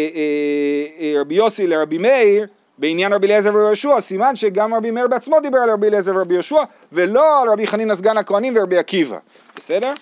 אה, 1.01 1.21
רבי 1.21 1.35
יוסי 1.35 1.67
לרבי 1.67 1.99
מאיר 1.99 2.47
בעניין 2.79 3.13
רבי 3.13 3.27
אליעזר 3.27 3.51
ורבי 3.51 3.67
יהושע, 3.67 4.01
סימן 4.01 4.37
שגם 4.37 4.75
רבי 4.75 4.91
מאיר 4.91 5.09
בעצמו 5.09 5.41
דיבר 5.41 5.59
על 5.59 5.71
רבי 5.71 5.87
אליעזר 5.87 6.17
ורבי 6.17 6.35
יהושע, 6.35 6.63
ולא 6.93 7.43
על 7.43 7.49
רבי 7.49 7.67
חנינא 7.67 7.95
סגן 7.95 8.17
הכהנים 8.17 8.57
ורבי 8.57 8.79
עקיבא, 8.79 9.19
בסדר? 9.57 9.93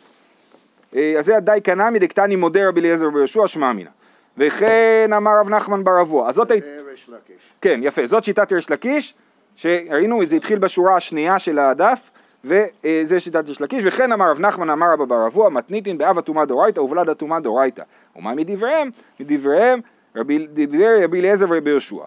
אה, 0.97 1.15
אז 1.19 1.25
זה 1.25 1.41
די 1.41 1.59
קנמי 1.65 1.99
דקתני 1.99 2.37
מודה 2.37 2.69
רבי 2.69 2.81
אליעזר 2.81 3.07
ורבי 3.07 3.19
יהושע 3.19 3.47
שמע 3.47 3.71
אמינא. 3.71 3.91
וכן 4.39 5.11
אמר 5.17 5.31
רב 5.41 5.49
נחמן 5.49 5.85
בר 5.85 6.01
אבוה. 6.01 6.29
אז 6.29 6.35
זאת 6.35 6.51
היית... 6.51 6.65
זה 6.65 6.81
ריש 6.91 7.09
לקיש. 7.09 7.53
כן, 7.61 7.81
יפה. 7.83 8.07
זאת 8.07 8.25
שיטת 8.25 8.53
ריש 8.53 8.71
לקיש, 8.71 9.15
שראינו, 9.57 10.27
זה 10.27 10.37
התחיל 10.37 10.59
בשורה 10.59 10.97
השנייה 10.97 11.39
של 11.39 11.59
הדף, 11.59 12.01
וזה 12.45 13.21
שיטת 13.21 13.49
ריש 13.49 13.61
לקיש, 13.61 13.85
וכן 13.87 14.13
אמר 14.13 14.31
רב 14.31 14.41
נחמן 14.41 14.71
אמר 14.71 14.87
רבא 14.93 15.05
בר 15.05 15.27
אבוה, 15.27 15.51
מתניתין 15.51 15.99
באב 15.99 16.19
הטומאה 16.19 16.45
דאורייתא 16.45 16.81
ובלד 16.81 17.09
הטומאה 17.09 17.41
דאורייתא. 17.41 17.83
ומה 18.17 18.35
מדבריהם? 18.35 18.91
מדבריהם 19.21 19.81
רבי, 20.17 20.47
דברי 20.53 21.05
רבי 21.05 21.21
אליעזר 21.21 21.47
ורבי 21.49 21.71
יהושע. 21.71 22.05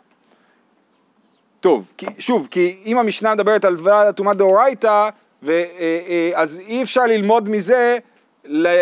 טוב, 1.59 1.91
כי, 1.97 2.05
שוב, 2.19 2.47
כי 2.51 2.77
אם 2.85 2.97
המשנה 2.97 3.35
מדברת 3.35 3.65
על 3.65 3.77
ולד 3.79 4.07
הטומאה 4.07 4.33
דאורייתא, 4.33 4.87
אה, 4.87 5.63
אה, 5.79 6.31
אז 6.35 6.59
אי 6.59 6.83
אפשר 6.83 7.03
ללמוד 7.03 7.49
מזה 7.49 7.97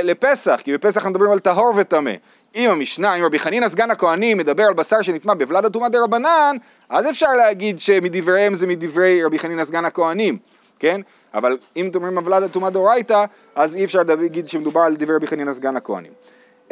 לפסח, 0.03 0.59
כי 0.63 0.73
בפסח 0.73 0.97
אנחנו 0.97 1.09
מדברים 1.09 1.31
על 1.31 1.39
טהור 1.39 1.73
וטמא. 1.75 2.11
אם 2.55 2.69
המשנה, 2.69 3.15
אם 3.15 3.25
רבי 3.25 3.39
חנינא 3.39 3.69
סגן 3.69 3.91
הכהנים 3.91 4.37
מדבר 4.37 4.63
על 4.63 4.73
בשר 4.73 5.01
שנטמע 5.01 5.33
בוולד 5.33 5.65
הטומאה 5.65 5.89
דרבנן, 5.89 6.57
אז 6.89 7.09
אפשר 7.09 7.33
להגיד 7.33 7.79
שמדבריהם 7.79 8.55
זה 8.55 8.67
מדברי 8.67 9.23
רבי 9.23 9.39
חנינא 9.39 9.63
סגן 9.63 9.85
הכהנים, 9.85 10.37
כן? 10.79 11.01
אבל 11.33 11.57
אם 11.75 11.85
מדברים 11.85 12.17
על 12.17 12.23
ולד 12.27 12.43
הטומאה 12.43 12.69
דאורייתא, 12.69 13.25
אז 13.55 13.75
אי 13.75 13.85
אפשר 13.85 14.03
להגיד 14.03 14.49
שמדובר 14.49 14.81
על 14.81 14.95
דברי 14.95 15.15
רבי 15.15 15.27
חנינא 15.27 15.53
סגן 15.53 15.75
הכהנים. 15.75 16.11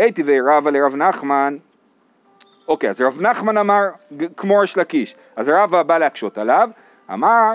הייתי 0.02 0.24
ורבא 0.26 0.72
לרב 0.72 0.96
נחמן, 0.96 1.56
אוקיי, 2.68 2.90
אז 2.90 3.02
רב 3.02 3.22
נחמן 3.22 3.58
אמר 3.58 3.84
כמו 4.38 4.60
ריש 4.60 4.78
לקיש, 4.78 5.16
אז 5.36 5.50
רבא 5.50 5.84
בא 5.84 5.98
להקשות 5.98 6.38
עליו, 6.38 6.70
אמר 7.14 7.52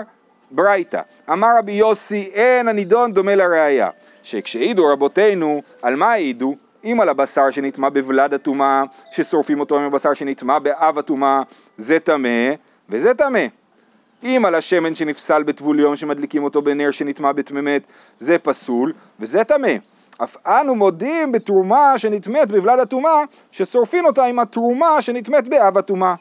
ברייתא, 0.51 1.01
אמר 1.31 1.47
רבי 1.59 1.71
יוסי 1.71 2.29
אין 2.33 2.67
הנידון 2.67 3.13
דומה 3.13 3.35
לראייה, 3.35 3.89
שכשהעידו 4.23 4.87
רבותינו, 4.87 5.61
על 5.81 5.95
מה 5.95 6.11
העידו? 6.11 6.55
אם 6.83 7.01
על 7.01 7.09
הבשר 7.09 7.51
שנטמע 7.51 7.89
בוולד 7.89 8.33
הטומאה, 8.33 8.83
ששורפים 9.11 9.59
אותו 9.59 9.77
עם 9.77 9.83
הבשר 9.83 10.13
שנטמע 10.13 10.59
באב 10.59 10.97
הטומאה, 10.97 11.41
זה 11.77 11.99
טמא 11.99 12.49
וזה 12.89 13.13
טמא. 13.13 13.45
אם 14.23 14.43
על 14.45 14.55
השמן 14.55 14.95
שנפסל 14.95 15.43
בטבול 15.43 15.79
יום 15.79 15.95
שמדליקים 15.95 16.43
אותו 16.43 16.61
בנר 16.61 16.91
שנטמע 16.91 17.31
בתממת, 17.31 17.87
זה 18.19 18.37
פסול 18.39 18.93
וזה 19.19 19.43
טמא. 19.43 19.73
אף 20.23 20.37
אנו 20.47 20.75
מודים 20.75 21.31
בתרומה 21.31 21.97
שנטמאת 21.97 22.51
בוולד 22.51 22.79
הטומאה, 22.79 23.23
ששורפין 23.51 24.05
אותה 24.05 24.25
עם 24.25 24.39
התרומה 24.39 25.01
שנטמאת 25.01 25.47
באב 25.47 25.77
הטומאה. 25.77 26.15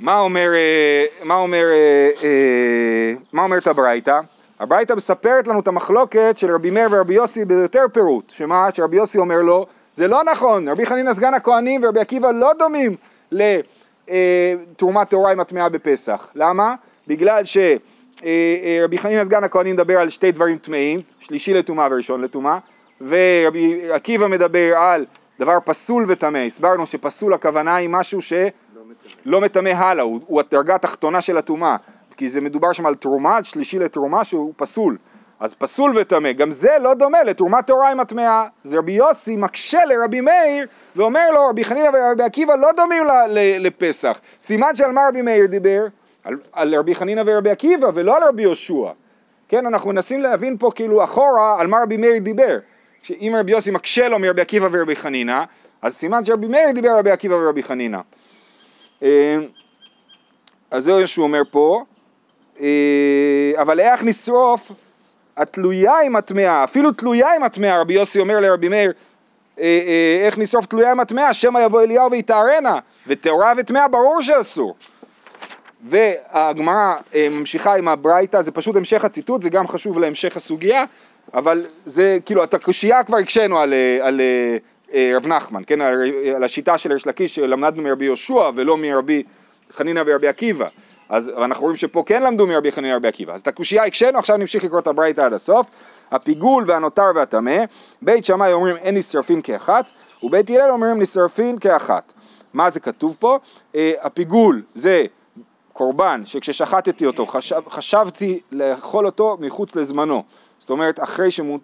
מה 0.00 0.20
אומר, 0.20 0.48
אה, 0.54 1.04
מה 1.24 1.34
אומר, 1.34 1.64
אה, 1.64 2.10
אה, 2.22 3.14
מה 3.32 3.42
אומרת 3.42 3.66
הברייתא? 3.66 4.20
הברייתא 4.60 4.92
מספרת 4.92 5.48
לנו 5.48 5.60
את 5.60 5.68
המחלוקת 5.68 6.34
של 6.38 6.54
רבי 6.54 6.70
מאיר 6.70 6.88
ורבי 6.90 7.14
יוסי 7.14 7.44
ביותר 7.44 7.84
פירוט, 7.92 8.30
שמה? 8.30 8.68
שרבי 8.72 8.96
יוסי 8.96 9.18
אומר 9.18 9.42
לו, 9.42 9.66
זה 9.96 10.08
לא 10.08 10.24
נכון, 10.24 10.68
רבי 10.68 10.86
חנינא 10.86 11.12
סגן 11.12 11.34
הכהנים 11.34 11.84
ורבי 11.84 12.00
עקיבא 12.00 12.30
לא 12.30 12.52
דומים 12.58 12.96
לתרומת 13.32 15.08
טהורה 15.08 15.32
עם 15.32 15.40
הטמאה 15.40 15.68
בפסח. 15.68 16.28
למה? 16.34 16.74
בגלל 17.08 17.44
שרבי 18.18 18.98
חנינא 18.98 19.24
סגן 19.24 19.44
הכהנים 19.44 19.74
מדבר 19.74 19.98
על 19.98 20.08
שתי 20.08 20.32
דברים 20.32 20.58
טמאים, 20.58 21.00
שלישי 21.20 21.54
לטומאה 21.54 21.88
וראשון 21.90 22.20
לטומאה, 22.20 22.58
ורבי 23.00 23.90
עקיבא 23.92 24.26
מדבר 24.26 24.76
על 24.76 25.04
דבר 25.40 25.58
פסול 25.64 26.04
וטמא. 26.08 26.38
הסברנו 26.38 26.86
שפסול 26.86 27.34
הכוונה 27.34 27.76
היא 27.76 27.88
משהו 27.88 28.22
ש... 28.22 28.32
לא. 28.32 28.82
לא 29.24 29.40
מטמא 29.40 29.68
הלאה, 29.68 30.04
הוא, 30.04 30.20
הוא 30.26 30.40
הדרגה 30.40 30.74
התחתונה 30.74 31.20
של 31.20 31.36
הטומאה, 31.36 31.76
כי 32.16 32.28
זה 32.28 32.40
מדובר 32.40 32.72
שם 32.72 32.86
על 32.86 32.94
תרומה, 32.94 33.44
שלישי 33.44 33.78
לתרומה 33.78 34.24
שהוא 34.24 34.52
פסול. 34.56 34.96
אז 35.40 35.54
פסול 35.54 35.98
וטמא, 35.98 36.32
גם 36.32 36.50
זה 36.50 36.70
לא 36.80 36.94
דומה 36.94 37.22
לתרומת 37.22 37.66
טהורה 37.66 37.90
עם 37.90 38.00
הטמאה. 38.00 38.46
זה 38.64 38.78
רבי 38.78 38.92
יוסי 38.92 39.36
מקשה 39.36 39.84
לרבי 39.84 40.20
מאיר 40.20 40.66
ואומר 40.96 41.30
לו, 41.30 41.48
רבי 41.48 41.64
חנינא 41.64 41.88
ורבי 41.94 42.22
עקיבא 42.22 42.54
לא 42.54 42.68
דומים 42.76 43.04
ל, 43.04 43.10
ל, 43.28 43.66
לפסח. 43.66 44.20
סימן 44.38 44.76
שעל 44.76 44.92
מה 44.92 45.00
רבי 45.08 45.22
מאיר 45.22 45.46
דיבר? 45.46 45.86
על, 46.28 46.36
על 46.52 46.74
רבי 46.74 46.94
חנינא 46.94 47.22
ורבי 47.26 47.50
עקיבא 47.50 47.88
ולא 47.94 48.16
על 48.16 48.22
רבי 48.28 48.42
יהושע. 48.42 48.90
כן, 49.48 49.66
אנחנו 49.66 49.90
מנסים 49.90 50.20
להבין 50.20 50.56
פה 50.58 50.70
כאילו 50.74 51.04
אחורה 51.04 51.60
על 51.60 51.66
מה 51.66 51.76
רבי 51.82 51.96
מאיר 51.96 52.18
דיבר. 52.18 52.58
שאם 53.02 53.34
רבי 53.40 53.52
יוסי 53.52 53.70
מקשה 53.70 54.08
לו 54.08 54.18
מרבי 54.18 54.40
עקיבא 54.40 54.68
ורבי 54.72 54.96
חנינא, 54.96 55.44
אז 55.82 55.96
סימן 55.96 56.24
שרבי 56.24 56.46
מאיר 56.46 56.70
דיבר 56.70 56.88
על 56.88 56.98
רבי 56.98 57.10
עקיבא 57.10 57.34
ורבי 57.34 57.62
חנינא. 57.62 57.98
אה, 59.02 59.38
אז 60.70 60.84
זה 60.84 60.92
מה 61.00 61.06
שהוא 61.06 61.24
אומר 61.24 61.42
פה, 61.50 61.84
אה, 62.60 63.52
אבל 63.56 63.80
איך 63.80 64.02
נשרוף 64.04 64.70
התלויה 65.36 66.00
עם 66.00 66.16
הטמאה, 66.16 66.64
אפילו 66.64 66.92
תלויה 66.92 67.34
עם 67.34 67.42
הטמאה, 67.42 67.80
רבי 67.80 67.94
יוסי 67.94 68.20
אומר 68.20 68.40
לרבי 68.40 68.68
מאיר, 68.68 68.92
אה, 69.60 70.18
איך 70.26 70.38
נשרוף 70.38 70.66
תלויה 70.66 70.90
עם 70.90 71.00
הטמאה, 71.00 71.32
שמא 71.32 71.58
יבוא 71.58 71.82
אליהו 71.82 72.10
ויטהרנה, 72.10 72.78
וטהורה 73.06 73.52
וטמאה 73.56 73.88
ברור 73.88 74.22
שאסור. 74.22 74.74
והגמרא 75.84 76.94
אה, 77.14 77.28
ממשיכה 77.30 77.76
עם 77.76 77.88
הברייתא, 77.88 78.42
זה 78.42 78.50
פשוט 78.50 78.76
המשך 78.76 79.04
הציטוט, 79.04 79.42
זה 79.42 79.50
גם 79.50 79.68
חשוב 79.68 79.98
להמשך 79.98 80.36
הסוגיה, 80.36 80.84
אבל 81.34 81.66
זה 81.86 82.18
כאילו, 82.24 82.44
את 82.44 82.54
הקושייה 82.54 83.04
כבר 83.04 83.16
הקשינו 83.16 83.58
על, 83.58 83.72
אה, 83.72 83.98
על 84.06 84.20
אה, 84.20 84.56
אה, 84.94 85.12
רב 85.16 85.26
נחמן, 85.26 85.62
כן, 85.66 85.80
על, 85.80 86.12
על 86.36 86.44
השיטה 86.44 86.78
של 86.78 86.92
ריש 86.92 87.06
לקיש 87.06 87.34
שלמדנו 87.34 87.82
מרבי 87.82 88.04
יהושע 88.04 88.50
ולא 88.54 88.76
מרבי 88.76 89.22
חנינא 89.72 90.02
ורבי 90.06 90.28
עקיבא. 90.28 90.68
אז 91.08 91.28
אנחנו 91.28 91.62
רואים 91.62 91.76
שפה 91.76 92.02
כן 92.06 92.22
למדו 92.22 92.46
מרבי 92.46 92.72
חנינא 92.72 92.92
ורבי 92.92 93.08
עקיבא. 93.08 93.34
אז 93.34 93.40
את 93.40 93.48
הקושייה 93.48 93.84
הקשינו, 93.84 94.18
עכשיו 94.18 94.36
נמשיך 94.36 94.64
לקרוא 94.64 94.80
את 94.80 94.86
הברייתא 94.86 95.20
עד 95.20 95.32
הסוף. 95.32 95.66
הפיגול 96.10 96.64
והנותר 96.66 97.10
והטמא, 97.14 97.64
בית 98.02 98.24
שמאי 98.24 98.52
אומרים 98.52 98.76
אין 98.76 98.96
נשרפין 98.96 99.42
כאחת, 99.42 99.84
ובית 100.22 100.50
הלל 100.50 100.70
אומרים 100.70 101.00
נשרפין 101.00 101.58
כאחת. 101.58 102.12
מה 102.54 102.70
זה 102.70 102.80
כתוב 102.80 103.16
פה? 103.18 103.38
אה, 103.74 103.92
הפיגול 104.02 104.62
זה 104.74 105.04
קורבן 105.78 106.22
שכששחטתי 106.26 107.06
אותו 107.06 107.26
חשב, 107.26 107.60
חשבתי 107.68 108.40
לאכול 108.52 109.06
אותו 109.06 109.36
מחוץ 109.40 109.76
לזמנו. 109.76 110.22
זאת 110.58 110.70
אומרת, 110.70 111.02
אחרי 111.02 111.30
שמות... 111.30 111.60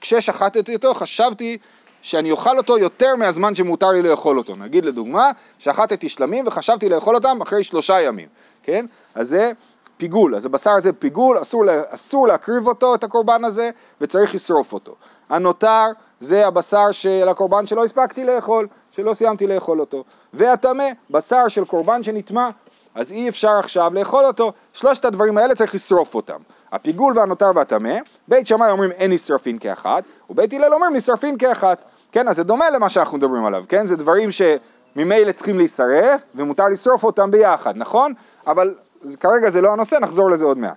כששחטתי 0.00 0.74
אותו 0.74 0.94
חשבתי 0.94 1.58
שאני 2.02 2.30
אוכל 2.30 2.58
אותו 2.58 2.78
יותר 2.78 3.16
מהזמן 3.16 3.54
שמותר 3.54 3.88
לי 3.88 4.02
לאכול 4.02 4.38
אותו. 4.38 4.56
נגיד 4.56 4.84
לדוגמה, 4.84 5.30
שחטתי 5.58 6.08
שלמים 6.08 6.46
וחשבתי 6.46 6.88
לאכול 6.88 7.14
אותם 7.14 7.42
אחרי 7.42 7.62
שלושה 7.62 8.00
ימים, 8.00 8.28
כן? 8.62 8.86
אז 9.14 9.28
זה 9.28 9.52
פיגול, 9.96 10.34
אז 10.34 10.46
הבשר 10.46 10.72
הזה 10.72 10.92
פיגול, 10.92 11.42
אסור, 11.42 11.64
אסור 11.88 12.28
להקריב 12.28 12.66
אותו, 12.66 12.94
את 12.94 13.04
הקורבן 13.04 13.44
הזה, 13.44 13.70
וצריך 14.00 14.34
לשרוף 14.34 14.72
אותו. 14.72 14.94
הנותר 15.28 15.86
זה 16.20 16.46
הבשר 16.46 16.92
של 16.92 17.28
הקורבן 17.30 17.66
שלא 17.66 17.84
הספקתי 17.84 18.24
לאכול, 18.24 18.68
שלא 18.90 19.14
סיימתי 19.14 19.46
לאכול 19.46 19.80
אותו. 19.80 20.04
והטמא, 20.34 20.84
בשר 21.10 21.48
של 21.48 21.64
קורבן 21.64 22.02
שנטמע, 22.02 22.48
אז 22.94 23.12
אי 23.12 23.28
אפשר 23.28 23.50
עכשיו 23.58 23.94
לאכול 23.94 24.24
אותו. 24.24 24.52
שלושת 24.72 25.04
הדברים 25.04 25.38
האלה 25.38 25.54
צריך 25.54 25.74
לשרוף 25.74 26.14
אותם. 26.14 26.38
הפיגול 26.72 27.18
והנותר 27.18 27.50
והטמא, 27.54 27.98
בית 28.28 28.46
שמאי 28.46 28.70
אומרים 28.70 28.90
אין 28.90 29.12
נשרפין 29.12 29.58
כאחת, 29.58 30.04
ובית 30.30 30.52
הלל 30.52 30.74
אומרים 30.74 30.96
נשרפין 30.96 31.38
כאחת. 31.38 31.82
כן, 32.12 32.28
אז 32.28 32.36
זה 32.36 32.44
דומה 32.44 32.70
למה 32.70 32.88
שאנחנו 32.88 33.18
מדברים 33.18 33.44
עליו, 33.44 33.64
כן? 33.68 33.86
זה 33.86 33.96
דברים 33.96 34.30
שממילא 34.32 35.32
צריכים 35.32 35.58
להישרף, 35.58 36.22
ומותר 36.34 36.68
לשרוף 36.68 37.04
אותם 37.04 37.30
ביחד, 37.30 37.76
נכון? 37.76 38.12
אבל 38.46 38.74
כרגע 39.20 39.50
זה 39.50 39.60
לא 39.60 39.72
הנושא, 39.72 39.96
נחזור 40.00 40.30
לזה 40.30 40.44
עוד 40.44 40.58
מעט. 40.58 40.76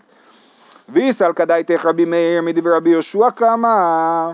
ויסל 0.89 1.33
כדאיתך 1.33 1.85
רבי 1.85 2.05
מאיר 2.05 2.41
מדברי 2.41 2.77
רבי 2.77 2.89
יהושע 2.89 3.29
כמה 3.31 4.33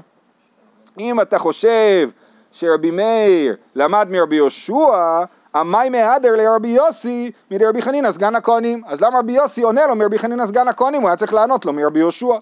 אם 1.00 1.21
אתה 1.21 1.39
חושב 1.39 2.09
שרבי 2.51 2.91
מאיר 2.91 3.55
למד 3.75 4.07
מרבי 4.09 4.36
יהושע, 4.36 5.24
המאי 5.53 5.89
מהדר 5.89 6.35
לרבי 6.35 6.67
יוסי 6.67 7.31
מרבי 7.51 7.81
חנינא 7.81 8.11
סגן 8.11 8.35
הכהנים. 8.35 8.81
אז 8.87 9.01
למה 9.01 9.19
רבי 9.19 9.31
יוסי 9.31 9.61
עונה 9.61 9.87
לו 9.87 9.95
מרבי 9.95 10.19
חנינא 10.19 10.45
סגן 10.45 10.67
הכהנים? 10.67 11.01
הוא 11.01 11.09
היה 11.09 11.17
צריך 11.17 11.33
לענות 11.33 11.65
לו 11.65 11.73
מרבי 11.73 11.99
יהושע. 11.99 12.35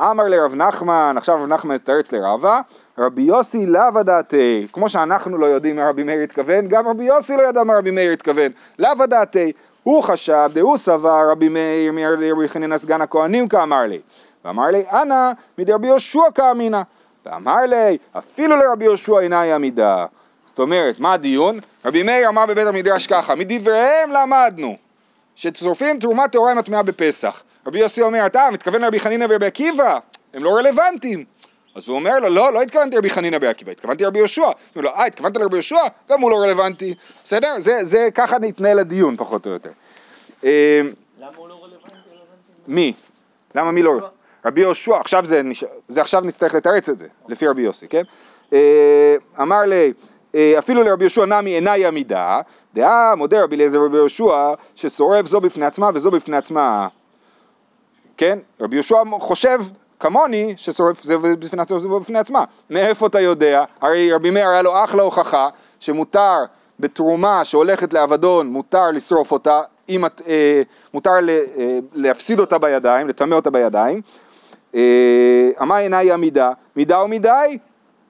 אמר 0.00 0.24
לרב 0.24 0.54
נחמן, 0.54 1.14
עכשיו 1.18 1.34
רב 1.34 1.46
נחמן 1.46 1.74
מתרץ 1.74 2.12
לרבה, 2.12 2.60
רבי 2.98 3.22
יוסי 3.22 3.66
לאו 3.66 4.02
דעתי, 4.02 4.66
כמו 4.72 4.88
שאנחנו 4.88 5.38
לא 5.38 5.46
יודעים 5.46 5.76
מה 5.76 5.88
רבי 5.88 6.02
מאיר 6.02 6.20
התכוון, 6.20 6.66
גם 6.66 6.88
רבי 6.88 7.04
יוסי 7.04 7.36
לא 7.36 7.42
ידע 7.42 7.62
מה 7.62 7.78
רבי 7.78 7.90
מאיר 7.90 8.12
התכוון, 8.12 8.50
לאו 8.78 9.06
דעתי, 9.06 9.52
הוא 9.82 10.02
חשב, 10.02 10.50
דהוא 10.54 10.76
סבר 10.76 11.30
רבי 11.30 11.48
מאיר 11.48 11.92
מרבי 11.92 12.48
חנינא 12.48 12.78
סגן 12.78 13.02
הכהנים 13.02 13.48
כאמר 13.48 13.82
לי, 13.82 14.00
ואמר 14.44 14.66
לי 14.66 14.84
אנא 14.92 15.32
מדרבי 15.58 15.86
יהושע 15.86 16.30
כאמינא, 16.34 16.82
ואמר 17.26 17.62
לי 17.66 17.98
אפילו 18.18 18.56
לרבי 18.56 18.84
יהושע 18.84 19.20
אינה 19.20 19.54
עמידה. 19.54 20.06
זאת 20.54 20.58
אומרת, 20.58 21.00
מה 21.00 21.12
הדיון? 21.12 21.58
רבי 21.84 22.02
מאיר 22.02 22.28
אמר 22.28 22.46
בבית 22.46 22.66
המדרש 22.66 23.06
ככה, 23.06 23.34
מדבריהם 23.34 24.12
למדנו 24.12 24.76
שצורפים 25.36 25.98
תרומה 25.98 26.28
טהורה 26.28 26.52
עם 26.52 26.58
הטמעה 26.58 26.82
בפסח. 26.82 27.42
רבי 27.66 27.78
יוסי 27.78 28.02
אומר, 28.02 28.26
אתה 28.26 28.48
מתכוון 28.52 28.82
לרבי 28.82 29.00
חנינא 29.00 29.26
ורבי 29.30 29.46
עקיבא? 29.46 29.98
הם 30.34 30.44
לא 30.44 30.50
רלוונטיים. 30.50 31.24
אז 31.74 31.88
הוא 31.88 31.96
אומר 31.96 32.18
לו, 32.18 32.28
לא, 32.28 32.52
לא 32.52 32.62
התכוונתי 32.62 32.96
לרבי 32.96 33.10
חנינא 33.10 33.34
ורבי 33.34 33.46
עקיבא, 33.46 33.72
התכוונתי 33.72 34.04
לרבי 34.04 34.18
יהושע. 34.18 34.42
הוא 34.42 34.52
אומר 34.76 34.90
לו, 34.90 34.96
אה, 34.96 35.06
התכוונת 35.06 35.36
לרבי 35.36 35.56
יהושע? 35.56 35.80
גם 36.10 36.20
הוא 36.20 36.30
לא 36.30 36.36
רלוונטי. 36.36 36.94
בסדר? 37.24 37.54
זה, 37.58 37.78
זה 37.82 38.08
ככה 38.14 38.38
נתנהל 38.38 38.78
הדיון 38.78 39.16
פחות 39.16 39.46
או 39.46 39.50
יותר. 39.50 39.70
אה, 40.44 40.80
למה 41.18 41.30
הוא 41.36 41.48
לא 41.48 41.54
רלוונטי? 41.54 41.94
רלוונטי? 41.94 42.52
מי? 42.66 42.92
למה 43.54 43.72
מי 43.72 43.82
לא? 43.82 44.00
רבי 44.44 44.60
יהושע, 44.60 44.96
עכשיו 44.96 45.26
זה, 45.26 45.42
זה 45.88 46.00
עכשיו 46.00 46.20
נצטרך 46.20 46.54
לתרץ 46.54 46.88
את 46.88 46.98
זה, 46.98 47.06
לפי 47.28 47.46
רבי 47.46 47.62
יוסי, 47.62 47.88
כן? 47.88 48.02
אה, 48.52 49.16
אמר 49.40 49.62
לי, 49.62 49.92
אפילו 50.58 50.82
לרבי 50.82 51.04
יהושע 51.04 51.24
נמי 51.24 51.50
עיני 51.50 51.86
עמידה, 51.86 52.40
דעה 52.74 53.14
מודה 53.14 53.42
רבי 53.42 53.56
אליעזר 53.56 53.78
רבי 53.84 53.96
יהושע 53.96 54.54
ששורף 54.74 55.26
זו 55.26 55.40
בפני 55.40 55.66
עצמה 55.66 55.90
וזו 55.94 56.10
בפני 56.10 56.36
עצמה, 56.36 56.88
כן? 58.16 58.38
רבי 58.60 58.76
יהושע 58.76 58.96
חושב 59.20 59.60
כמוני 60.00 60.54
ששורף 60.56 61.02
זה 61.02 61.18
בפני 61.18 61.62
עצמה 61.62 61.76
וזה 61.76 61.88
בפני 61.88 62.18
עצמה. 62.18 62.44
מאיפה 62.70 63.06
אתה 63.06 63.20
יודע? 63.20 63.64
הרי 63.80 64.12
רבי 64.12 64.30
מאיר 64.30 64.48
היה 64.48 64.62
לו 64.62 64.84
אחלה 64.84 65.02
הוכחה 65.02 65.48
שמותר 65.80 66.44
בתרומה 66.80 67.44
שהולכת 67.44 67.92
לאבדון, 67.92 68.46
מותר 68.46 68.90
לשרוף 68.90 69.32
אותה, 69.32 69.60
אם 69.88 70.06
את, 70.06 70.22
אה, 70.26 70.62
מותר 70.94 71.10
ל, 71.22 71.30
אה, 71.30 71.78
להפסיד 71.94 72.40
אותה 72.40 72.58
בידיים, 72.58 73.08
לטמא 73.08 73.34
אותה 73.34 73.50
בידיים. 73.50 74.00
אה, 74.74 75.50
אמר 75.62 75.76
עיניי 75.76 76.12
עמידה, 76.12 76.52
מידה 76.76 77.00
או 77.00 77.08
מדי? 77.08 77.58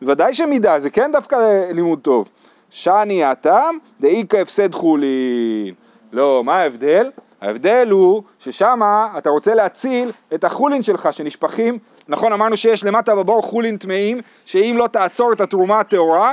ודאי 0.03 0.35
שמידה, 0.35 0.81
זה 0.81 0.91
כן 0.91 1.13
דווקא 1.13 1.37
לימוד 1.71 1.99
טוב. 2.01 2.29
שאני 2.71 3.25
הטעם 3.25 3.79
דאיכא 4.01 4.37
הפסד 4.37 4.75
חולין. 4.75 5.75
לא, 6.13 6.45
מה 6.45 6.57
ההבדל? 6.57 7.11
ההבדל 7.41 7.89
הוא 7.91 8.23
ששם 8.39 8.81
אתה 9.19 9.31
רוצה 9.31 9.55
להציל 9.55 10.13
את 10.35 10.45
החולין 10.45 10.83
שלך 10.83 11.09
שנשפכים, 11.13 11.79
נכון 12.09 12.33
אמרנו 12.33 12.57
שיש 12.57 12.85
למטה 12.85 13.15
בבור 13.15 13.43
חולין 13.43 13.77
טמאים, 13.77 14.21
שאם 14.45 14.75
לא 14.79 14.87
תעצור 14.87 15.33
את 15.33 15.41
התרומה 15.41 15.81
הטהורה, 15.81 16.33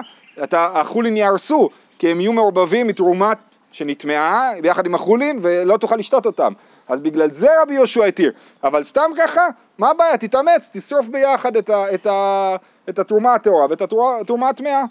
החולין 0.51 1.17
יהרסו, 1.17 1.69
כי 1.99 2.11
הם 2.11 2.21
יהיו 2.21 2.33
מעורבבים 2.33 2.87
מתרומה 2.87 3.33
שנטמעה 3.71 4.51
ביחד 4.61 4.85
עם 4.85 4.95
החולין 4.95 5.39
ולא 5.41 5.77
תוכל 5.77 5.95
לשתות 5.95 6.25
אותם. 6.25 6.53
אז 6.87 6.99
בגלל 6.99 7.31
זה 7.31 7.47
רבי 7.61 7.73
יהושע 7.73 8.05
התיר. 8.05 8.31
אבל 8.63 8.83
סתם 8.83 9.11
ככה, 9.17 9.47
מה 9.77 9.89
הבעיה? 9.89 10.17
תתאמץ, 10.17 10.69
תשרוף 10.73 11.07
ביחד 11.07 11.55
את, 11.57 11.69
ה, 11.69 11.93
את, 11.93 12.05
ה, 12.05 12.55
את 12.89 12.99
התרומה 12.99 13.33
הטהורה 13.33 13.65
ואת 13.69 13.81
התרומה 13.81 14.49
הטמאה. 14.49 14.81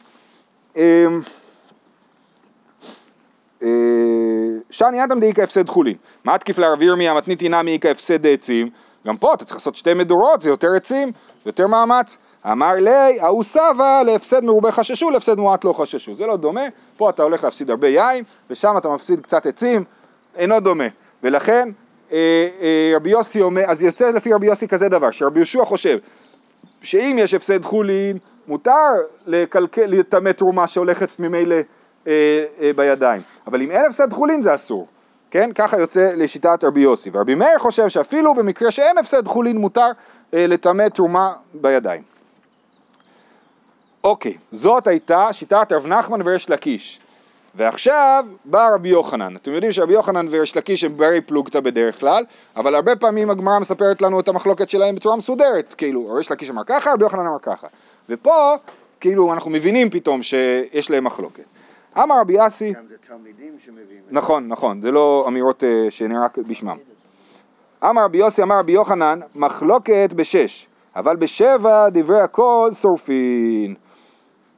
אמ, 0.76 1.20
אה, 3.62 3.68
שאני 4.70 5.04
אדם 5.04 5.20
דאיכא 5.20 5.40
הפסד 5.40 5.68
חולין. 5.68 5.96
מה 6.24 6.38
תקיף 6.38 6.58
לרב 6.58 6.82
ירמיה 6.82 7.14
מתניתי 7.14 7.48
נמי 7.48 7.72
איכא 7.72 7.88
הפסד 7.88 8.26
עצים? 8.26 8.70
גם 9.06 9.16
פה 9.16 9.34
אתה 9.34 9.44
צריך 9.44 9.56
לעשות 9.56 9.76
שתי 9.76 9.94
מדורות, 9.94 10.42
זה 10.42 10.50
יותר 10.50 10.68
עצים, 10.76 11.12
יותר 11.46 11.66
מאמץ. 11.66 12.16
אמר 12.46 12.74
לי, 12.74 13.20
ההוא 13.20 13.42
סבא 13.42 14.02
להפסד 14.06 14.44
מרובה 14.44 14.72
חששו, 14.72 15.10
להפסד 15.10 15.38
מועט 15.38 15.64
לא 15.64 15.72
חששו. 15.72 16.14
זה 16.14 16.26
לא 16.26 16.36
דומה, 16.36 16.60
פה 16.96 17.10
אתה 17.10 17.22
הולך 17.22 17.44
להפסיד 17.44 17.70
הרבה 17.70 17.88
יין, 17.88 18.24
ושם 18.50 18.74
אתה 18.78 18.88
מפסיד 18.88 19.20
קצת 19.20 19.46
עצים, 19.46 19.84
אינו 20.36 20.60
דומה. 20.60 20.84
ולכן 21.22 21.68
אה, 22.12 22.48
אה, 22.60 22.92
רבי 22.96 23.10
יוסי 23.10 23.40
אומר, 23.40 23.62
אז 23.66 23.82
יוצא 23.82 24.10
לפי 24.10 24.32
רבי 24.32 24.46
יוסי 24.46 24.68
כזה 24.68 24.88
דבר, 24.88 25.10
שרבי 25.10 25.38
יהושע 25.38 25.64
חושב 25.64 25.98
שאם 26.82 27.16
יש 27.18 27.34
הפסד 27.34 27.64
חולין, 27.64 28.18
מותר 28.46 28.92
לקלקל, 29.26 29.86
לטמא 29.86 30.30
תרומה 30.30 30.66
שהולכת 30.66 31.08
ממילא 31.18 31.56
אה, 32.06 32.44
אה, 32.60 32.70
בידיים, 32.76 33.22
אבל 33.46 33.62
אם 33.62 33.70
אין 33.70 33.84
הפסד 33.86 34.12
חולין 34.12 34.42
זה 34.42 34.54
אסור, 34.54 34.86
כן? 35.30 35.50
ככה 35.54 35.78
יוצא 35.78 36.12
לשיטת 36.16 36.64
רבי 36.64 36.80
יוסי, 36.80 37.10
ורבי 37.12 37.34
מאיר 37.34 37.58
חושב 37.58 37.88
שאפילו 37.88 38.34
במקרה 38.34 38.70
שאין 38.70 38.98
הפסד 38.98 39.26
חולין 39.26 39.58
מותר 39.58 39.90
אה, 40.34 40.46
לטמא 40.46 40.88
תרומה 40.88 41.32
בידיים. 41.54 42.02
אוקיי, 44.04 44.34
זאת 44.52 44.86
הייתה 44.86 45.28
שיטת 45.32 45.72
רב 45.72 45.86
נחמן 45.86 46.20
וריש 46.24 46.50
לקיש. 46.50 47.00
ועכשיו 47.54 48.24
בא 48.44 48.68
רבי 48.74 48.88
יוחנן. 48.88 49.36
אתם 49.36 49.52
יודעים 49.52 49.72
שרבי 49.72 49.92
יוחנן 49.92 50.26
וריש 50.30 50.56
לקיש 50.56 50.84
הם 50.84 50.94
ברי 50.96 51.20
פלוגתא 51.20 51.60
בדרך 51.60 52.00
כלל, 52.00 52.24
אבל 52.56 52.74
הרבה 52.74 52.96
פעמים 52.96 53.30
הגמרא 53.30 53.58
מספרת 53.58 54.02
לנו 54.02 54.20
את 54.20 54.28
המחלוקת 54.28 54.70
שלהם 54.70 54.94
בצורה 54.94 55.16
מסודרת, 55.16 55.74
כאילו, 55.74 56.12
ריש 56.14 56.32
לקיש 56.32 56.50
אמר 56.50 56.62
ככה, 56.66 56.92
רבי 56.92 57.04
יוחנן 57.04 57.26
אמר 57.26 57.38
ככה. 57.42 57.66
ופה, 58.08 58.54
כאילו, 59.00 59.32
אנחנו 59.32 59.50
מבינים 59.50 59.90
פתאום 59.90 60.22
שיש 60.22 60.90
להם 60.90 61.04
מחלוקת. 61.04 61.44
אמר 61.98 62.20
רבי 62.20 62.46
אסי, 62.46 62.72
גם 62.72 62.82
זה 62.88 62.94
תלמידים 63.08 63.58
שמביאים 63.58 64.00
את 64.04 64.08
זה. 64.08 64.14
נכון, 64.14 64.48
נכון, 64.48 64.80
זה 64.80 64.90
לא 64.90 65.24
אמירות 65.28 65.64
אה, 65.64 65.90
שנרק 65.90 66.38
בשמם. 66.38 66.76
אמר 67.84 68.04
רבי 68.04 68.18
יוסי, 68.18 68.42
אמר 68.42 68.58
רבי 68.58 68.72
יוחנן, 68.72 69.20
מחלוקת 69.34 70.12
בשש, 70.16 70.66
אבל 70.96 71.16
בשבע 71.16 71.88
דברי 71.88 72.20
הכל 72.20 72.68
שורפין. 72.72 73.74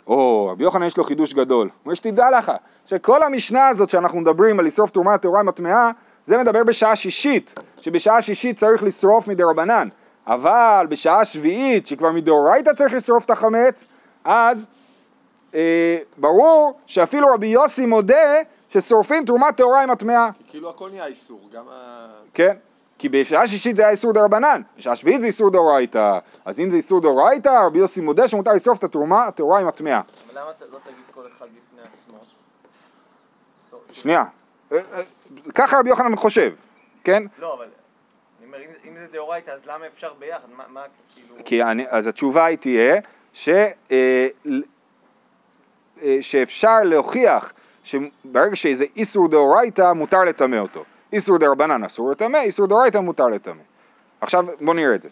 או, 0.07 0.49
רבי 0.53 0.65
יוחנן 0.65 0.87
יש 0.87 0.97
לו 0.97 1.05
חידוש 1.05 1.35
גדול. 1.35 1.67
הוא 1.67 1.73
אומר 1.85 1.95
שתדע 1.95 2.31
לך, 2.39 2.53
שכל 2.87 3.23
המשנה 3.23 3.69
הזאת 3.69 3.91
שאנחנו 3.91 4.21
מדברים 4.21 4.61
על 4.61 4.67
לשרוף 4.67 4.91
תרומה 4.91 5.19
טהורה 5.19 5.41
עם 5.41 5.49
הטמאה, 5.49 5.91
זה 6.27 6.39
מדבר 6.39 6.65
בשעה 6.65 6.97
שישית, 6.97 7.61
שבשעה 7.81 8.23
שישית 8.23 8.57
צריך 8.57 8.83
לשרוף 8.83 9.29
מדרבנן, 9.29 9.89
אבל 10.27 10.87
בשעה 10.89 11.25
שביעית, 11.25 11.87
שכבר 11.87 12.13
מדאורייתא 12.13 12.73
צריך 12.73 12.95
לשרוף 12.95 13.25
את 13.25 13.31
החמץ, 13.31 13.85
אז 14.25 14.67
אה, 15.55 15.99
ברור 16.19 16.79
שאפילו 16.87 17.29
רבי 17.35 17.47
יוסי 17.47 17.87
מודה 17.87 18.35
ששורפים 18.69 19.25
תרומה 19.25 19.53
טהורה 19.53 19.83
עם 19.83 19.91
הטמאה, 19.91 20.29
כאילו 20.49 20.71
הכל 20.71 20.91
נהיה 20.91 21.07
איסור, 21.07 21.41
גם 21.53 21.65
ה... 21.73 22.07
כן? 22.35 22.57
כי 23.03 23.09
בשעה 23.09 23.47
שישית 23.47 23.77
זה 23.77 23.83
היה 23.83 23.91
איסור 23.91 24.13
דרבנן, 24.13 24.63
בשעה 24.79 24.97
שביעית 24.97 25.21
זה 25.21 25.27
איסור 25.27 25.51
דאורייתא, 25.51 26.19
אז 26.45 26.61
אם 26.61 26.71
זה 26.71 26.77
איסור 26.77 27.01
דאורייתא, 27.01 27.49
רבי 27.67 27.79
יוסי 27.79 28.01
מודה 28.01 28.29
שמותר 28.29 28.53
לשרוף 28.53 28.79
את 28.79 28.85
התרומה 28.85 29.25
הטהורה 29.27 29.61
עם 29.61 29.69
הטמאה. 29.69 30.01
אבל 30.01 30.41
למה 30.41 30.51
אתה 30.51 30.65
לא 30.73 30.79
תגיד 30.83 31.05
כל 31.15 31.21
אחד 31.37 31.47
בפני 31.47 31.83
עצמו? 31.95 32.19
שנייה, 33.93 34.25
אה, 34.73 34.79
אה, 34.93 35.03
ככה 35.55 35.79
רבי 35.79 35.89
יוחנן 35.89 36.17
חושב, 36.17 36.53
כן? 37.05 37.23
לא, 37.39 37.55
אבל 37.55 37.67
אם- 38.85 38.95
זה 38.95 39.07
דאורייתא, 39.13 39.51
אז 39.51 39.67
למה 39.67 39.87
אפשר 39.87 40.13
ביחד? 40.19 40.49
מה, 40.57 40.65
מה 40.69 40.83
כאילו... 41.15 41.35
כי 41.45 41.63
אני, 41.63 41.85
אז 41.89 42.07
התשובה 42.07 42.45
היא 42.45 42.59
תהיה 42.59 43.01
ש, 43.33 43.49
אה, 43.49 44.29
אה, 46.03 46.17
שאפשר 46.21 46.79
להוכיח 46.85 47.53
שברגע 47.85 48.57
שזה 48.57 48.85
איסור 48.97 49.29
דאורייתא 49.29 49.93
מותר 49.93 50.25
לטמא 50.25 50.57
אותו. 50.57 50.85
איסור 51.13 51.39
דה 51.39 51.49
רבנן 51.49 51.85
אסור 51.85 52.11
לטמא, 52.11 52.39
איסור 52.39 52.67
דאורייתא 52.67 52.99
מותר 52.99 53.27
לטמא. 53.27 53.63
עכשיו 54.21 54.45
בוא 54.61 54.75
נראה 54.75 54.95
את 54.95 55.03
זה. 55.03 55.09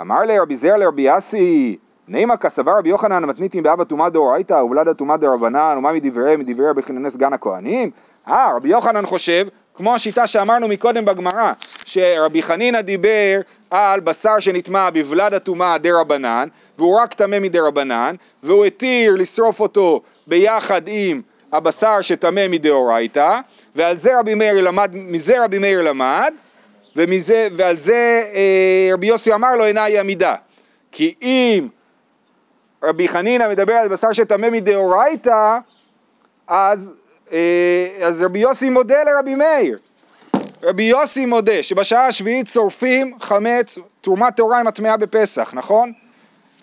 אמר 0.00 0.20
לי 0.20 0.38
רבי 0.38 0.56
זרע 0.56 0.76
לרבי 0.76 1.16
אסי, 1.16 1.76
נימה 2.08 2.36
כסבר 2.36 2.72
רבי 2.78 2.88
יוחנן 2.88 3.24
מתניתים 3.24 3.62
באבא 3.62 3.84
טומאה 3.84 4.10
דאורייתא 4.10 4.54
ובלדה 4.54 4.94
טומאה 4.94 5.16
דרבנן 5.16 5.74
ומה 5.78 5.92
מדברי 5.92 6.36
מדברי 6.36 6.70
רבי 6.70 6.82
חנניה 6.82 7.10
הכהנים? 7.32 7.90
אה, 8.28 8.52
רבי 8.56 8.68
יוחנן 8.68 9.06
חושב, 9.06 9.46
כמו 9.74 9.94
השיטה 9.94 10.26
שאמרנו 10.26 10.68
מקודם 10.68 11.04
בגמרא, 11.04 11.52
שרבי 11.84 12.42
חנינא 12.42 12.80
דיבר 12.80 13.40
על 13.70 14.00
בשר 14.00 14.38
שנטמע 14.38 14.90
בבלדה 14.90 15.38
טומאה 15.38 15.78
דרבנן 15.78 16.48
והוא 16.78 17.00
רק 17.00 17.14
טמא 17.14 17.38
מדרבנן 17.38 18.14
והוא 18.42 18.64
התיר 18.64 19.14
לשרוף 19.14 19.60
אותו 19.60 20.00
ביחד 20.26 20.82
עם 20.86 21.22
הבשר 21.52 22.00
שטמא 22.00 22.48
מדאורייתא 22.48 23.40
ועל 23.76 23.96
זה 23.96 24.18
רבי 24.18 24.34
מאיר 24.34 24.54
למד, 24.60 24.90
מזה 24.94 25.44
רבי 25.44 25.58
מאיר 25.58 25.82
למד 25.82 26.34
ומזה, 26.96 27.48
ועל 27.56 27.76
זה 27.76 28.22
אה, 28.34 28.88
רבי 28.92 29.06
יוסי 29.06 29.34
אמר 29.34 29.56
לו 29.56 29.64
אינה 29.64 29.84
עמידה 29.84 30.34
כי 30.92 31.14
אם 31.22 31.68
רבי 32.82 33.08
חנינא 33.08 33.48
מדבר 33.48 33.72
על 33.72 33.88
בשר 33.88 34.12
שטמא 34.12 34.50
מדאורייתא 34.50 35.58
אז, 36.48 36.92
אה, 37.32 37.88
אז 38.06 38.22
רבי 38.22 38.38
יוסי 38.38 38.70
מודה 38.70 39.04
לרבי 39.04 39.34
מאיר 39.34 39.78
רבי 40.62 40.82
יוסי 40.82 41.26
מודה 41.26 41.62
שבשעה 41.62 42.06
השביעית 42.06 42.46
שורפים 42.46 43.18
חמץ 43.20 43.78
תרומת 44.00 44.36
טהורה 44.36 44.60
עם 44.60 44.66
הטמאה 44.66 44.96
בפסח, 44.96 45.50
נכון? 45.54 45.92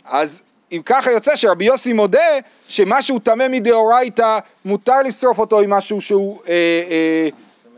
אז 0.05 0.41
אם 0.73 0.81
ככה 0.85 1.11
יוצא 1.11 1.35
שרבי 1.35 1.65
יוסי 1.65 1.93
מודה 1.93 2.19
שמה 2.67 3.01
שהוא 3.01 3.19
טמא 3.23 3.47
מדאורייתא 3.47 4.39
מותר 4.65 5.01
לשרוף 5.01 5.39
אותו 5.39 5.59
עם 5.59 5.69
משהו 5.69 6.01
שהוא 6.01 6.39
אה, 6.47 6.53
אה, 6.89 7.29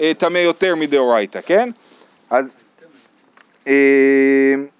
אה, 0.01 0.12
טמא 0.17 0.38
יותר 0.38 0.75
מדאורייתא, 0.75 1.39
כן? 1.45 1.69
אז 2.29 2.53
אה, 3.67 3.73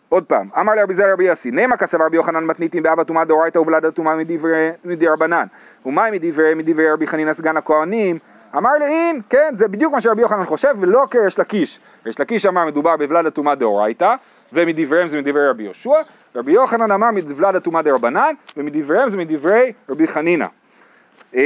עוד 0.10 0.24
פעם, 0.24 0.50
אמר 0.60 0.74
לרבי 0.76 0.94
זר 0.94 1.14
רבי 1.14 1.24
יוסי, 1.24 1.52
נעמה 1.52 1.78
כסבר 1.78 2.06
רבי 2.06 2.16
יוחנן 2.16 2.44
מתניתים 2.44 2.84
באבא 2.84 3.04
טומאה 3.04 3.26
דאורייתא 3.26 3.58
ובלדה 3.58 3.92
טומאה 3.92 4.16
מדברי 4.16 5.08
רבנן, 5.08 5.46
ומה 5.86 6.12
מדברי 6.12 6.54
מדברי 6.54 6.92
רבי 6.92 7.08
חנינא 7.08 7.34
סגן 7.34 7.58
הכהנים? 7.58 8.20
אמר 8.58 8.78
לאין, 8.80 9.22
כן, 9.30 9.50
זה 9.54 9.68
בדיוק 9.68 9.94
מה 9.94 10.02
שרבי 10.02 10.22
יוחנן 10.22 10.46
חושב, 10.46 10.76
ולא 10.80 11.04
כריש 11.12 11.40
לקיש. 11.40 11.80
ריש 12.06 12.20
לקיש 12.20 12.46
אמר 12.46 12.66
מדובר 12.66 12.98
בבלדה 12.98 13.32
טומאה 13.32 13.56
דאורייתא, 13.56 14.16
ומדבריהם 14.54 15.08
זה 15.08 15.22
מדברי 15.22 15.50
רבי 15.50 15.64
יהושע, 15.64 16.02
רבי 16.36 16.52
יוחנן 16.52 16.92
אמר 16.92 17.12
מבלדה 17.12 17.60
טומאה 17.60 17.82
דרבנן, 17.82 18.34
ומדבריהם 18.58 19.10
זה 19.10 19.18
מדברי 19.18 19.74
רבי 19.90 20.08
חנינא. 20.08 20.46
אמ, 21.34 21.40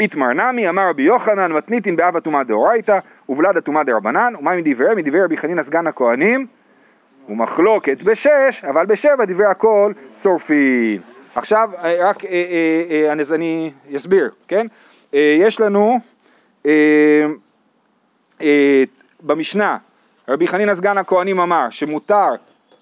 איתמר 0.00 0.32
נמי 0.32 0.68
אמר 0.68 0.88
רבי 0.88 1.02
יוחנן 1.02 1.52
מתניתין 1.52 1.96
באבא 1.96 2.20
טומאה 2.20 2.44
דאורייתא 2.44 2.98
ובלדה 3.28 3.60
טומאה 3.60 3.84
דרבנן 3.84 4.32
ומה 4.38 4.56
מדבריהם? 4.56 4.96
מדברי 4.96 5.22
רבי 5.22 5.36
חנינא 5.36 5.62
סגן 5.62 5.86
הכהנים 5.86 6.46
ומחלוקת 7.28 8.02
בשש 8.02 8.64
אבל 8.64 8.86
בשבע 8.86 9.24
דברי 9.24 9.46
הכל 9.46 9.92
שורפין 10.16 11.00
עכשיו 11.34 11.70
רק 12.00 12.24
אה, 12.24 12.30
אה, 12.30 13.06
אה, 13.06 13.12
אני 13.12 13.72
אסביר 13.96 14.30
כן 14.48 14.66
אה, 15.14 15.36
יש 15.38 15.60
לנו 15.60 16.00
במשנה 19.22 19.76
רבי 20.30 20.48
חנינא 20.48 20.74
סגן 20.74 20.98
הכהנים 20.98 21.40
אמר 21.40 21.70
שמותר 21.70 22.28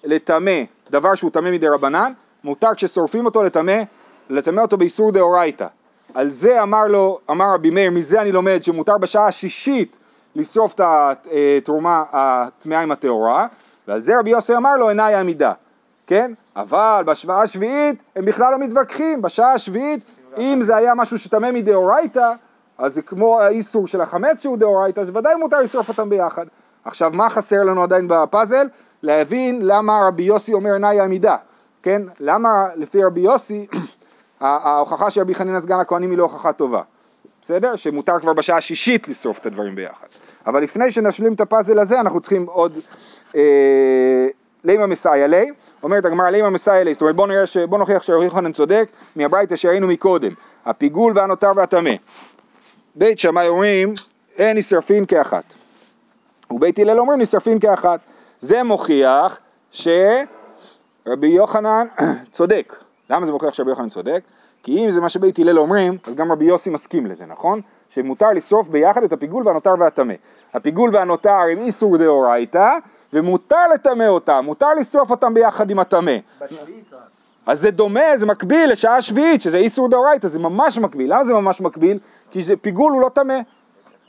לטמא 0.03 0.61
דבר 0.89 1.15
שהוא 1.15 1.31
טמא 1.31 1.51
מדי 1.51 1.67
רבנן 1.67 2.13
מותר 2.43 2.67
כששורפים 2.75 3.25
אותו 3.25 3.43
לטמא 3.43 3.81
לטמא 4.29 4.61
אותו 4.61 4.77
באיסור 4.77 5.11
דאורייתא 5.11 5.67
על 6.13 6.29
זה 6.29 6.63
אמר 6.63 6.87
לו, 6.87 7.19
אמר 7.29 7.45
רבי 7.53 7.69
מאיר, 7.69 7.91
מזה 7.91 8.21
אני 8.21 8.31
לומד 8.31 8.63
שמותר 8.63 8.97
בשעה 8.97 9.27
השישית 9.27 9.97
לשרוף 10.35 10.73
את 10.73 10.81
התרומה 10.83 12.03
הטמאה 12.11 12.81
עם 12.81 12.91
הטהורה, 12.91 13.47
ועל 13.87 14.01
זה 14.01 14.19
רבי 14.19 14.29
יוסי 14.29 14.55
אמר 14.55 14.77
לו 14.77 14.89
עיניי 14.89 15.15
עמידה, 15.15 15.53
כן? 16.07 16.31
אבל 16.55 17.03
בשעה 17.05 17.41
השביעית 17.41 18.03
הם 18.15 18.25
בכלל 18.25 18.51
לא 18.51 18.59
מתווכחים, 18.59 19.21
בשעה 19.21 19.53
השביעית 19.53 19.99
אם 20.37 20.59
זה 20.61 20.75
היה 20.75 20.95
משהו 20.95 21.19
שטמא 21.19 21.51
מדאורייתא, 21.51 22.31
אז 22.77 22.93
זה 22.93 23.01
כמו 23.01 23.39
האיסור 23.41 23.87
של 23.87 24.01
החמץ 24.01 24.41
שהוא 24.41 24.57
דאורייתא, 24.57 24.99
אז 24.99 25.09
ודאי 25.09 25.35
מותר 25.35 25.59
לשרוף 25.59 25.89
אותם 25.89 26.09
ביחד. 26.09 26.45
עכשיו 26.89 27.11
מה 27.13 27.29
חסר 27.29 27.63
לנו 27.63 27.83
עדיין 27.83 28.07
בפאזל? 28.09 28.67
להבין 29.03 29.59
למה 29.61 30.07
רבי 30.07 30.23
יוסי 30.23 30.53
אומר 30.53 30.73
עיניי 30.73 30.99
עמידה, 30.99 31.35
כן? 31.83 32.01
למה 32.19 32.67
לפי 32.75 33.03
רבי 33.03 33.21
יוסי 33.21 33.67
ההוכחה 34.39 35.09
של 35.09 35.21
רבי 35.21 35.35
חנינא 35.35 35.59
סגן 35.59 35.79
הכהנים 35.79 36.09
היא 36.09 36.17
לא 36.17 36.23
הוכחה 36.23 36.53
טובה, 36.53 36.81
בסדר? 37.41 37.75
שמותר 37.75 38.19
כבר 38.19 38.33
בשעה 38.33 38.57
השישית 38.57 39.07
לשרוף 39.07 39.39
את 39.39 39.45
הדברים 39.45 39.75
ביחד. 39.75 40.07
אבל 40.47 40.63
לפני 40.63 40.91
שנשלים 40.91 41.33
את 41.33 41.41
הפאזל 41.41 41.79
הזה 41.79 41.99
אנחנו 41.99 42.21
צריכים 42.21 42.45
עוד 42.45 42.73
אה, 43.35 44.27
לימה 44.63 44.87
מסייע 44.87 45.27
לי, 45.27 45.49
אומרת 45.83 46.05
הגמרא 46.05 46.29
לימה 46.29 46.49
מסייע 46.49 46.83
לי, 46.83 46.93
זאת 46.93 47.01
אומרת 47.01 47.15
בוא, 47.15 47.27
נראה 47.27 47.45
ש... 47.45 47.57
בוא 47.57 47.77
נוכיח 47.77 48.03
שרבי 48.03 48.25
יוחנן 48.25 48.51
צודק 48.51 48.89
מהברייתא 49.15 49.55
שראינו 49.55 49.87
מקודם, 49.87 50.31
הפיגול 50.65 51.13
והנותר 51.15 51.51
והטמא. 51.55 51.91
בית 52.95 53.19
שמאי 53.19 53.47
אומרים 53.47 53.93
אין 54.37 54.57
נשרפין 54.57 55.05
כאחת, 55.05 55.43
ובית 56.51 56.79
הלל 56.79 56.99
אומרים 56.99 57.21
נשרפין 57.21 57.59
כאחת. 57.59 57.99
זה 58.39 58.63
מוכיח 58.63 59.39
שרבי 59.71 61.27
יוחנן 61.27 61.87
צודק. 62.31 62.75
למה 63.09 63.25
זה 63.25 63.31
מוכיח 63.31 63.53
שרבי 63.53 63.69
יוחנן 63.69 63.89
צודק? 63.89 64.23
כי 64.63 64.85
אם 64.85 64.91
זה 64.91 65.01
מה 65.01 65.09
שבית 65.09 65.39
הלל 65.39 65.59
אומרים, 65.59 65.97
אז 66.07 66.15
גם 66.15 66.31
רבי 66.31 66.45
יוסי 66.45 66.69
מסכים 66.69 67.05
לזה, 67.05 67.25
נכון? 67.25 67.61
שמותר 67.89 68.29
לשרוף 68.29 68.67
ביחד 68.67 69.03
את 69.03 69.13
הפיגול 69.13 69.47
והנותר 69.47 69.73
והטמא. 69.79 70.13
הפיגול 70.53 70.89
והנותר 70.93 71.29
הם 71.51 71.57
איסור 71.57 71.97
דאורייתא, 71.97 72.69
ומותר 73.13 73.67
לטמא 73.73 74.03
אותם, 74.07 74.41
מותר 74.45 74.73
לשרוף 74.79 75.11
אותם 75.11 75.33
ביחד 75.33 75.69
עם 75.69 75.79
הטמא. 75.79 76.15
אז 77.45 77.61
זה 77.61 77.71
דומה, 77.71 78.17
זה 78.17 78.25
מקביל 78.25 78.71
לשעה 78.71 79.01
שביעית, 79.01 79.41
שזה 79.41 79.57
איסור 79.57 79.89
דאורייתא, 79.89 80.27
זה 80.27 80.39
ממש 80.39 80.77
מקביל. 80.77 81.13
למה 81.13 81.23
זה 81.23 81.33
ממש 81.33 81.61
מקביל? 81.61 81.99
כי 82.31 82.43
זה, 82.43 82.55
פיגול 82.57 82.91
הוא 82.91 83.01
לא 83.01 83.09
טמא, 83.09 83.39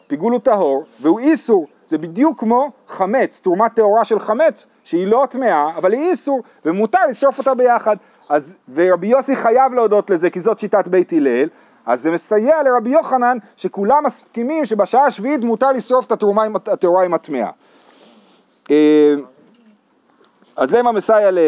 פיגול 0.06 0.32
הוא 0.32 0.40
טהור, 0.40 0.84
והוא 1.00 1.20
איסור. 1.20 1.66
זה 1.90 1.98
בדיוק 1.98 2.40
כמו 2.40 2.70
חמץ, 2.88 3.40
תרומת 3.42 3.74
טהורה 3.74 4.04
של 4.04 4.18
חמץ, 4.18 4.66
שהיא 4.84 5.06
לא 5.06 5.26
טמאה, 5.30 5.76
אבל 5.76 5.92
היא 5.92 6.10
איסור, 6.10 6.42
ומותר 6.64 6.98
לשרוף 7.08 7.38
אותה 7.38 7.54
ביחד. 7.54 7.96
אז, 8.28 8.54
ורבי 8.74 9.06
יוסי 9.06 9.36
חייב 9.36 9.72
להודות 9.72 10.10
לזה 10.10 10.30
כי 10.30 10.40
זאת 10.40 10.58
שיטת 10.58 10.88
בית 10.88 11.12
הלל, 11.12 11.48
אז 11.86 12.02
זה 12.02 12.10
מסייע 12.10 12.62
לרבי 12.62 12.90
יוחנן 12.90 13.36
שכולם 13.56 14.04
מסכימים 14.04 14.64
שבשעה 14.64 15.06
השביעית 15.06 15.44
מותר 15.44 15.72
לשרוף 15.72 16.06
את 16.06 16.12
התרומה 16.12 16.42
הטהורה 16.66 17.04
עם 17.04 17.14
הטמאה. 17.14 17.50
אה, 18.70 19.14
אז 20.56 20.74
למה 20.74 20.92
מסייע 20.92 21.30
ל... 21.30 21.38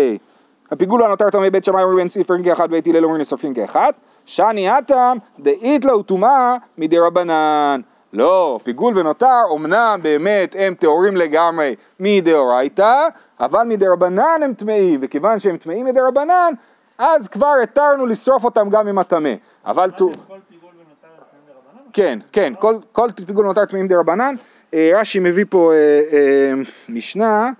הפיגול 0.70 1.02
הנותר 1.02 1.30
טמא 1.30 1.48
בית 1.48 1.64
שמאי 1.64 1.82
אומרים 1.82 1.98
אין 1.98 2.08
ספרין 2.08 2.44
כאחד 2.44 2.70
בית 2.70 2.86
הלל 2.86 3.04
אומרים 3.04 3.20
נשרפין 3.20 3.54
כאחד 3.54 3.92
שאני 4.26 4.78
אטם 4.78 5.16
דאית 5.38 5.84
לו 5.84 6.02
טומאה 6.02 6.56
מדי 6.78 6.98
רבנן 6.98 7.80
לא, 8.12 8.58
פיגול 8.64 8.98
ונותר 8.98 9.40
אמנם 9.56 10.00
באמת 10.02 10.56
הם 10.58 10.74
טהורים 10.74 11.16
לגמרי 11.16 11.74
מדאורייתא 12.00 13.08
אבל 13.40 13.62
מדרבנן 13.64 14.40
הם 14.44 14.54
טמאים 14.54 15.00
וכיוון 15.02 15.38
שהם 15.38 15.56
טמאים 15.56 15.86
מדרבנן 15.86 16.52
אז 16.98 17.28
כבר 17.28 17.52
התרנו 17.62 18.06
לשרוף 18.06 18.44
אותם 18.44 18.68
גם 18.70 18.88
עם 18.88 18.98
הטמא. 18.98 19.32
אבל... 19.66 19.90
דרבנן? 19.90 20.12
כן, 21.92 22.18
כן, 22.32 22.52
כל, 22.58 22.76
כל 22.92 23.08
פיגול 23.26 23.44
ונותר 23.44 23.64
טמאים 23.64 23.88
דרבנן. 23.88 24.34
אה, 24.74 24.90
רש"י 24.94 25.18
מביא 25.18 25.44
פה 25.50 25.72
אה, 25.72 26.00
אה, 26.12 26.52
משנה. 26.88 27.50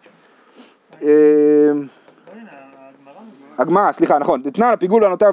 הגמרא, 3.59 3.93
סליחה, 3.93 4.19
נכון, 4.19 4.43
תתנן 4.43 4.73
הפיגול 4.73 5.05
הנותר 5.05 5.31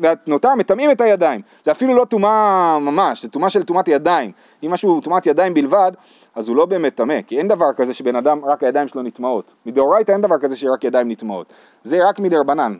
והנותר 0.00 0.54
מטמאים 0.54 0.90
את 0.90 1.00
הידיים. 1.00 1.40
זה 1.64 1.70
אפילו 1.70 1.94
לא 1.94 2.04
טומאה 2.04 2.78
ממש, 2.78 3.22
זה 3.22 3.28
טומאה 3.28 3.50
של 3.50 3.62
טומאת 3.62 3.88
ידיים. 3.88 4.32
אם 4.62 4.70
משהו 4.70 5.00
טומאת 5.00 5.26
ידיים 5.26 5.54
בלבד, 5.54 5.92
אז 6.34 6.48
הוא 6.48 6.56
לא 6.56 6.66
באמת 6.66 6.94
טמא, 6.94 7.22
כי 7.22 7.38
אין 7.38 7.48
דבר 7.48 7.66
כזה 7.76 7.94
שבן 7.94 8.16
אדם, 8.16 8.44
רק 8.44 8.62
הידיים 8.62 8.88
שלו 8.88 9.02
נטמעות. 9.02 9.52
מדאורייתא 9.66 10.12
אין 10.12 10.20
דבר 10.20 10.38
כזה 10.40 10.56
שרק 10.56 10.84
ידיים 10.84 11.10
נטמעות. 11.10 11.52
זה 11.82 12.08
רק 12.08 12.18
מדרבנן, 12.18 12.76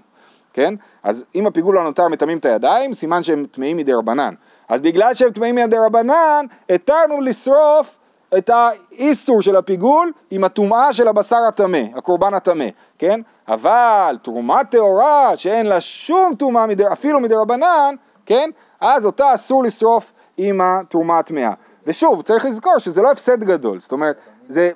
כן? 0.53 0.75
אז 1.03 1.25
אם 1.35 1.47
הפיגול 1.47 1.79
הנותר 1.79 2.09
מטמאים 2.09 2.39
את 2.39 2.45
הידיים, 2.45 2.95
סימן 2.95 3.23
שהם 3.23 3.47
טמאים 3.51 3.77
מדרבנן. 3.77 4.35
אז 4.69 4.81
בגלל 4.81 5.15
שהם 5.15 5.31
טמאים 5.31 5.55
מדרבנן, 5.55 6.47
התרנו 6.71 7.21
לשרוף 7.21 7.99
את 8.39 8.51
האיסור 8.51 9.43
של 9.43 9.57
הפיגול 9.57 10.13
עם 10.31 10.45
הטומאה 10.45 10.93
של 10.93 11.09
הבשר 11.09 11.37
הטמא, 11.49 11.83
הקורבן 11.95 12.35
הטמא, 12.35 12.65
כן? 12.99 13.21
אבל 13.49 14.19
תרומה 14.23 14.65
טהורה 14.65 15.37
שאין 15.37 15.67
לה 15.67 15.81
שום 15.81 16.35
טומאה 16.39 16.65
אפילו 16.93 17.21
מדרבנן, 17.21 17.95
כן? 18.27 18.51
אז 18.81 19.07
אותה 19.07 19.35
אסור 19.35 19.65
לשרוף 19.65 20.13
עם 20.37 20.61
התרומה 20.61 21.19
הטמאה. 21.19 21.53
ושוב, 21.87 22.23
צריך 22.23 22.45
לזכור 22.45 22.79
שזה 22.79 23.03
לא 23.03 23.11
הפסד 23.11 23.45
גדול, 23.45 23.81
זאת 23.81 23.93
אומרת, 23.93 24.17
זה, 24.49 24.71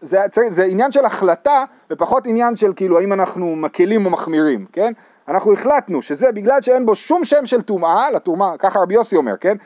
זה, 0.00 0.20
זה, 0.32 0.42
זה 0.48 0.64
עניין 0.64 0.92
של 0.92 1.04
החלטה 1.04 1.64
ופחות 1.90 2.26
עניין 2.26 2.56
של 2.56 2.72
כאילו 2.76 2.98
האם 2.98 3.12
אנחנו 3.12 3.56
מקלים 3.56 4.06
או 4.06 4.10
מחמירים, 4.10 4.66
כן? 4.72 4.92
אנחנו 5.28 5.52
החלטנו 5.52 6.02
שזה 6.02 6.32
בגלל 6.32 6.62
שאין 6.62 6.86
בו 6.86 6.96
שום 6.96 7.24
שם 7.24 7.46
של 7.46 7.62
טומאה, 7.62 8.10
לתרומה, 8.10 8.58
ככה 8.58 8.78
רבי 8.78 8.94
יוסי 8.94 9.16
אומר, 9.16 9.36
כן? 9.36 9.56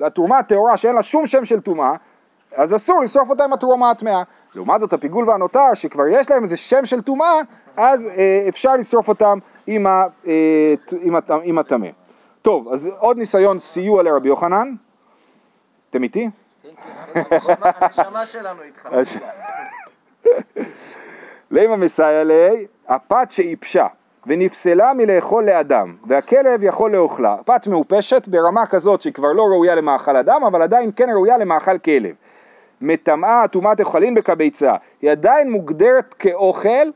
לתרומה 0.00 0.38
הטהורה 0.38 0.76
שאין 0.76 0.94
לה 0.94 1.02
שום 1.02 1.26
שם 1.26 1.44
של 1.44 1.60
טומאה, 1.60 1.92
אז 2.56 2.74
אסור 2.74 3.00
לשרוף 3.02 3.30
אותה 3.30 3.44
עם 3.44 3.52
התרומה 3.52 3.90
הטמאה. 3.90 4.22
לעומת 4.54 4.80
זאת 4.80 4.92
הפיגול 4.92 5.28
והנותר, 5.28 5.74
שכבר 5.74 6.06
יש 6.06 6.30
להם 6.30 6.42
איזה 6.42 6.56
שם 6.56 6.84
של 6.84 7.02
טומאה, 7.02 7.40
אז 7.76 8.06
אה, 8.06 8.44
אפשר 8.48 8.76
לשרוף 8.76 9.08
אותם 9.08 9.38
עם 9.66 9.86
אה, 9.86 11.60
הטמא. 11.60 11.88
טוב, 12.42 12.72
אז 12.72 12.90
עוד 12.98 13.18
ניסיון 13.18 13.58
סיוע 13.58 14.02
לרבי 14.02 14.28
יוחנן. 14.28 14.74
אתם 15.92 16.02
איתי? 16.02 16.30
הנשמה 17.14 18.26
שלנו 18.26 18.62
איתך. 18.62 18.88
לימה 21.50 21.76
מסייע 21.76 22.24
לי, 22.24 22.66
הפת 22.88 23.30
שאיפשה 23.30 23.86
ונפסלה 24.26 24.92
מלאכול 24.94 25.44
לאדם, 25.44 25.96
והכלב 26.06 26.64
יכול 26.64 26.92
לאוכלה. 26.92 27.36
פת 27.44 27.66
מעופשת 27.66 28.28
ברמה 28.28 28.66
כזאת 28.66 29.00
שהיא 29.00 29.12
כבר 29.12 29.32
לא 29.32 29.42
ראויה 29.42 29.74
למאכל 29.74 30.16
אדם, 30.16 30.44
אבל 30.44 30.62
עדיין 30.62 30.90
כן 30.96 31.10
ראויה 31.10 31.38
למאכל 31.38 31.78
כלב. 31.78 32.14
מטמאה 32.80 33.48
טומאת 33.48 33.80
אוכלים 33.80 34.14
בקביצה, 34.14 34.74
היא 35.02 35.10
עדיין 35.10 35.50
מוגדרת 35.50 36.14
כאוכל, 36.14 36.88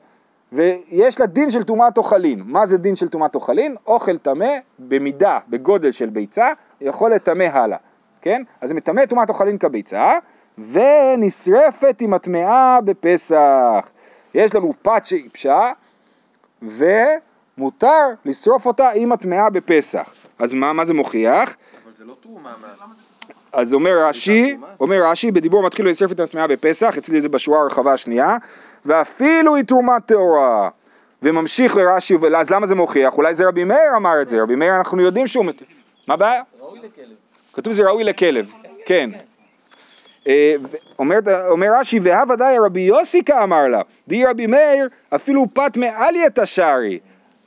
ויש 0.52 1.20
לה 1.20 1.26
דין 1.26 1.50
של 1.50 1.62
טומאת 1.62 1.98
אוכלין. 1.98 2.42
מה 2.46 2.66
זה 2.66 2.78
דין 2.78 2.96
של 2.96 3.08
טומאת 3.08 3.34
אוכלין? 3.34 3.76
אוכל 3.86 4.18
טמא 4.18 4.50
במידה, 4.78 5.38
בגודל 5.48 5.92
של 5.92 6.08
ביצה, 6.08 6.52
יכול 6.80 7.14
לטמא 7.14 7.42
הלאה, 7.42 7.78
כן? 8.22 8.42
אז 8.60 8.68
זה 8.68 8.74
מטמא 8.74 9.04
טומאת 9.04 9.28
אוכלין 9.28 9.58
כביצה, 9.58 10.12
ונשרפת 10.72 11.96
עם 12.00 12.14
הטמאה 12.14 12.78
בפסח. 12.84 13.88
יש 14.34 14.54
לנו 14.54 14.72
פת 14.82 15.06
שאיפשה, 15.06 15.70
ומותר 16.62 18.06
לשרוף 18.24 18.66
אותה 18.66 18.90
עם 18.94 19.12
הטמאה 19.12 19.50
בפסח. 19.50 20.14
אז 20.38 20.54
מה, 20.54 20.72
מה 20.72 20.84
זה 20.84 20.94
מוכיח? 20.94 21.56
אבל 21.84 21.92
זה 21.98 22.04
לא 22.04 22.14
תרומה 22.20 22.54
מה... 22.60 22.68
אז 23.52 23.74
אומר 23.74 24.06
רש"י, 24.08 24.50
תרומה? 24.52 24.66
אומר 24.80 24.96
רש"י, 25.10 25.30
בדיבור 25.30 25.62
מתחיל 25.62 25.88
לשרף 25.88 26.12
את 26.12 26.20
הטמאה 26.20 26.46
בפסח, 26.46 26.98
אצלי 26.98 27.20
זה 27.20 27.28
בשורה 27.28 27.60
הרחבה 27.60 27.92
השנייה, 27.92 28.36
ואפילו 28.86 29.56
היא 29.56 29.64
תרומה 29.64 30.00
טהורה. 30.00 30.68
וממשיך 31.22 31.76
לרש"י, 31.76 32.16
אז 32.36 32.50
למה 32.50 32.66
זה 32.66 32.74
מוכיח? 32.74 33.16
אולי 33.18 33.34
זה 33.34 33.48
רבי 33.48 33.64
מאיר 33.64 33.96
אמר 33.96 34.22
את 34.22 34.28
זה, 34.28 34.42
רבי 34.42 34.54
מאיר 34.54 34.76
אנחנו 34.76 35.00
יודעים 35.00 35.26
שהוא... 35.26 35.44
מת- 35.44 35.62
מה 36.08 36.14
הבעיה? 36.14 36.42
ראוי 36.60 36.78
לכלב. 36.78 37.16
כתוב 37.56 37.72
זה 37.72 37.82
ראוי 37.82 38.04
לכלב, 38.04 38.52
כן. 38.86 39.10
אה, 40.28 40.54
אומר, 40.98 41.18
רש"י, 41.80 42.00
והא 42.02 42.24
ודאי 42.32 42.56
רבי 42.66 42.80
יוסיקה 42.80 43.42
אמר 43.42 43.68
לה, 43.68 43.80
די 44.08 44.24
רבי 44.24 44.46
מאיר, 44.46 44.88
אפילו 45.14 45.46
פת 45.52 45.76
מעלייתא 45.76 46.44
שרי. 46.44 46.98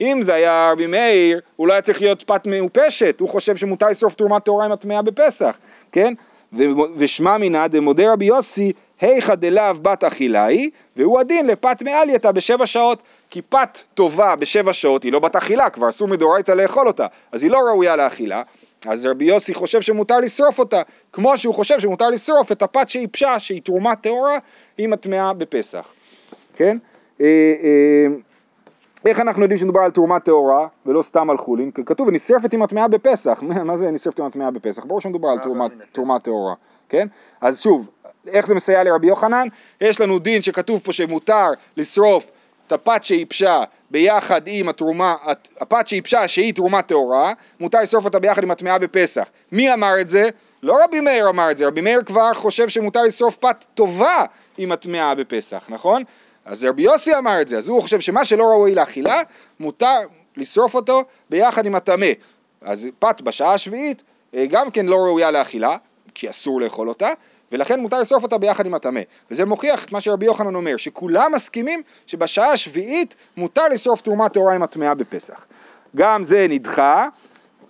אם 0.02 0.19
זה 0.22 0.34
היה 0.34 0.69
רבי 0.72 0.88
מאיר, 0.88 1.41
הוא 1.56 1.67
לא 1.67 1.74
היה 1.74 1.82
צריך 1.82 2.02
להיות 2.02 2.24
פת 2.24 2.45
מעופשת, 2.45 3.19
הוא 3.19 3.30
חושב 3.30 3.56
שמותר 3.56 3.88
לשרוף 3.88 4.15
תרומת 4.15 4.45
טהורה 4.45 4.65
עם 4.65 4.72
הטמאה 4.72 5.02
בפסח, 5.02 5.58
כן? 5.91 6.13
ושמע 6.98 7.38
מינא 7.38 7.67
דמודה 7.67 8.13
רבי 8.13 8.26
יוסי, 8.26 8.74
היכא 9.02 9.36
דלאו 9.36 9.76
בת 9.82 10.04
אכילה 10.04 10.45
היא, 10.45 10.69
והוא 10.95 11.19
הדין 11.19 11.48
לפת 11.48 11.82
מעלייתא 11.82 12.32
בשבע 12.32 12.65
שעות, 12.65 13.02
כי 13.30 13.41
פת 13.41 13.82
טובה 13.93 14.36
בשבע 14.36 14.74
שעות 14.74 15.04
היא 15.04 15.12
לא 15.12 15.19
בת 15.19 15.36
אכילה, 15.36 15.69
כבר 15.69 15.89
אסור 15.89 16.08
מדאורייתא 16.08 16.52
לאכול 16.52 16.88
אותה, 16.88 17.06
אז 17.32 17.43
היא 17.43 17.52
לא 17.52 17.58
ראויה 17.58 17.95
לאכילה, 17.95 18.41
אז 18.85 19.05
רבי 19.05 19.25
יוסי 19.25 19.53
חושב 19.53 19.81
שמותר 19.81 20.19
לשרוף 20.19 20.59
אותה, 20.59 20.81
כמו 21.13 21.37
שהוא 21.37 21.53
חושב 21.53 21.79
שמותר 21.79 22.09
לשרוף 22.09 22.51
את 22.51 22.61
הפת 22.61 22.89
שאיפשה, 22.89 23.39
שהיא 23.39 23.61
תרומה 23.61 23.95
טהורה, 23.95 24.37
עם 24.77 24.93
הטמאה 24.93 25.33
בפסח, 25.33 25.93
כן? 26.55 26.77
אה, 27.21 27.25
אה, 27.63 28.15
איך 29.05 29.19
אנחנו 29.19 29.41
יודעים 29.41 29.57
שמדובר 29.57 29.79
על 29.79 29.91
תרומה 29.91 30.19
טהורה 30.19 30.67
ולא 30.85 31.01
סתם 31.01 31.29
על 31.29 31.37
חולין? 31.37 31.71
כתוב 31.71 32.07
ונשרפת 32.07 32.53
עם 32.53 32.61
הטמאה 32.61 32.87
בפסח, 32.87 33.43
מה 33.65 33.77
זה 33.77 33.91
נשרפת 33.91 34.19
עם 34.19 34.25
הטמאה 34.25 34.51
בפסח? 34.51 34.85
ברור 34.85 35.01
שמדובר 35.01 35.27
על 35.27 35.37
אה. 35.61 35.67
תרומה 35.91 36.19
טהורה, 36.19 36.53
כן? 36.89 37.07
אז 37.41 37.61
שוב, 37.61 37.89
איך 38.27 38.47
זה 38.47 38.55
מסייע 38.55 38.83
לרבי 38.83 39.07
יוחנן? 39.07 39.47
יש 39.81 40.01
לנו 40.01 40.19
דין 40.19 40.41
שכתוב 40.41 40.79
פה 40.83 40.93
שמותר 40.93 41.47
לשרוף 41.77 42.31
את 42.69 42.73
הפת 42.73 43.03
שאיפשה 43.03 43.63
ביחד 43.91 44.41
עם 44.45 44.69
התרומה, 44.69 45.15
הפת 45.60 45.88
שאיפשה 45.88 46.27
שהיא 46.27 46.53
תרומה 46.53 46.82
טהורה, 46.82 47.34
מותר 47.60 47.79
לשרוף 47.82 48.05
אותה 48.05 48.19
ביחד 48.19 48.43
עם 48.43 48.51
הטמאה 48.51 48.79
בפסח. 48.79 49.27
מי 49.51 49.73
אמר 49.73 50.01
את 50.01 50.10
זה? 50.10 50.29
לא 50.63 50.84
רבי 50.84 50.99
מאיר 50.99 51.29
אמר 51.29 51.51
את 51.51 51.58
זה, 51.58 51.67
רבי 51.67 51.82
מאיר 51.82 52.03
כבר 52.05 52.34
חושב 52.34 52.69
שמותר 52.69 53.03
לשרוף 53.03 53.38
פת 53.38 53.65
טובה 53.73 54.25
עם 54.58 54.71
הטמאה 54.71 55.15
בפסח, 55.15 55.65
נכון? 55.69 56.03
אז 56.45 56.65
רבי 56.65 56.82
יוסי 56.82 57.15
אמר 57.17 57.41
את 57.41 57.47
זה, 57.47 57.58
אז 57.58 57.67
הוא 57.67 57.82
חושב 57.82 57.99
שמה 57.99 58.25
שלא 58.25 58.43
ראוי 58.43 58.75
לאכילה, 58.75 59.21
מותר 59.60 59.99
לשרוף 60.38 60.75
אותו 60.75 61.03
ביחד 61.29 61.65
עם 61.65 61.75
הטמא. 61.75 62.08
אז 62.62 62.88
פת 62.99 63.21
בשעה 63.21 63.53
השביעית 63.53 64.03
אה, 64.34 64.45
גם 64.45 64.71
כן 64.71 64.86
לא 64.86 64.95
ראויה 64.95 65.32
לאכילה, 65.32 65.77
כי 66.15 66.29
אסור 66.29 66.62
לאכול 66.62 66.89
אותה, 66.89 67.10
ולכן 67.51 67.79
מותר 67.79 67.99
לשרוף 67.99 68.23
אותה 68.23 68.38
ביחד 68.38 68.65
עם 68.65 68.73
הטמא. 68.73 69.01
וזה 69.31 69.45
מוכיח 69.45 69.85
את 69.85 69.91
מה 69.91 70.01
שרבי 70.01 70.25
יוחנן 70.25 70.55
אומר, 70.55 70.77
שכולם 70.77 71.31
מסכימים 71.31 71.81
שבשעה 72.05 72.51
השביעית 72.51 73.15
מותר 73.38 73.67
לשרוף 73.67 74.01
תרומה 74.01 74.29
טהורה 74.29 74.55
עם 74.55 74.63
הטמאה 74.63 74.93
בפסח. 74.93 75.45
גם 75.95 76.23
זה 76.23 76.45
נדחה, 76.49 77.07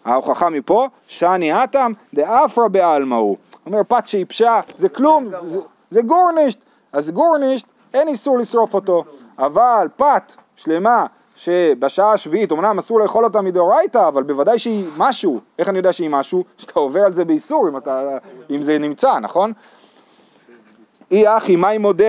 ההוכחה 0.05 0.49
מפה, 0.49 0.87
שאני 1.07 1.63
אטם 1.63 1.91
דאפרא 2.13 2.67
בעלמא 2.67 3.15
הוא. 3.15 3.37
אומר 3.65 3.79
פת 3.87 4.07
שאיפשה, 4.07 4.59
זה 4.77 4.89
כלום, 4.89 5.29
זה, 5.43 5.59
זה 5.91 6.01
גורנישט, 6.01 6.59
אז 6.93 7.11
גורנישט 7.11 7.65
אין 7.93 8.07
איסור 8.07 8.37
לשרוף 8.37 8.73
אותו, 8.73 9.03
אבל 9.39 9.87
פת 9.95 10.33
שלמה 10.55 11.05
שבשעה 11.39 12.13
השביעית, 12.13 12.51
אמנם 12.51 12.77
אסור 12.77 12.99
לאכול 12.99 13.23
אותה 13.23 13.41
מדאורייתא, 13.41 14.07
אבל 14.07 14.23
בוודאי 14.23 14.59
שהיא 14.59 14.85
משהו, 14.97 15.39
איך 15.59 15.69
אני 15.69 15.77
יודע 15.77 15.93
שהיא 15.93 16.09
משהו? 16.09 16.43
שאתה 16.57 16.79
עובר 16.79 16.99
על 16.99 17.13
זה 17.13 17.25
באיסור 17.25 17.69
אם, 17.69 17.77
אתה, 17.77 18.17
אם 18.49 18.63
זה 18.63 18.77
נמצא, 18.77 19.19
נכון? 19.19 19.53
אי 21.11 21.37
אחי, 21.37 21.55
מה 21.55 21.71
אם 21.71 21.81
מודה? 21.81 22.03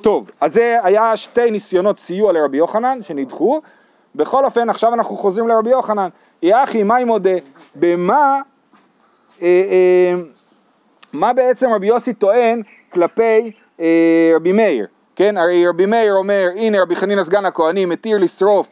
טוב, 0.00 0.30
אז 0.40 0.52
זה 0.52 0.78
היה 0.82 1.16
שתי 1.16 1.50
ניסיונות 1.50 1.98
סיוע 1.98 2.32
לרבי 2.32 2.56
יוחנן 2.56 2.98
שנדחו. 3.02 3.60
בכל 4.14 4.44
אופן, 4.44 4.70
עכשיו 4.70 4.94
אנחנו 4.94 5.16
חוזרים 5.16 5.48
לרבי 5.48 5.70
יוחנן. 5.70 6.08
אי 6.42 6.64
אחי, 6.64 6.82
מה 6.82 6.98
אם 6.98 7.06
מודה? 7.06 7.30
במה, 7.74 8.40
אה, 9.42 9.46
אה, 9.46 10.14
מה 11.12 11.32
בעצם 11.32 11.70
רבי 11.70 11.86
יוסי 11.86 12.14
טוען 12.14 12.62
כלפי 12.92 13.52
אה, 13.80 14.32
רבי 14.36 14.52
מאיר? 14.52 14.86
כן, 15.18 15.36
הרי 15.36 15.68
רבי 15.68 15.86
מאיר 15.86 16.14
אומר, 16.14 16.48
הנה 16.56 16.82
רבי 16.82 16.96
חנינא 16.96 17.22
סגן 17.22 17.44
הכהנים 17.44 17.88
מתיר 17.88 18.18
לשרוף 18.18 18.68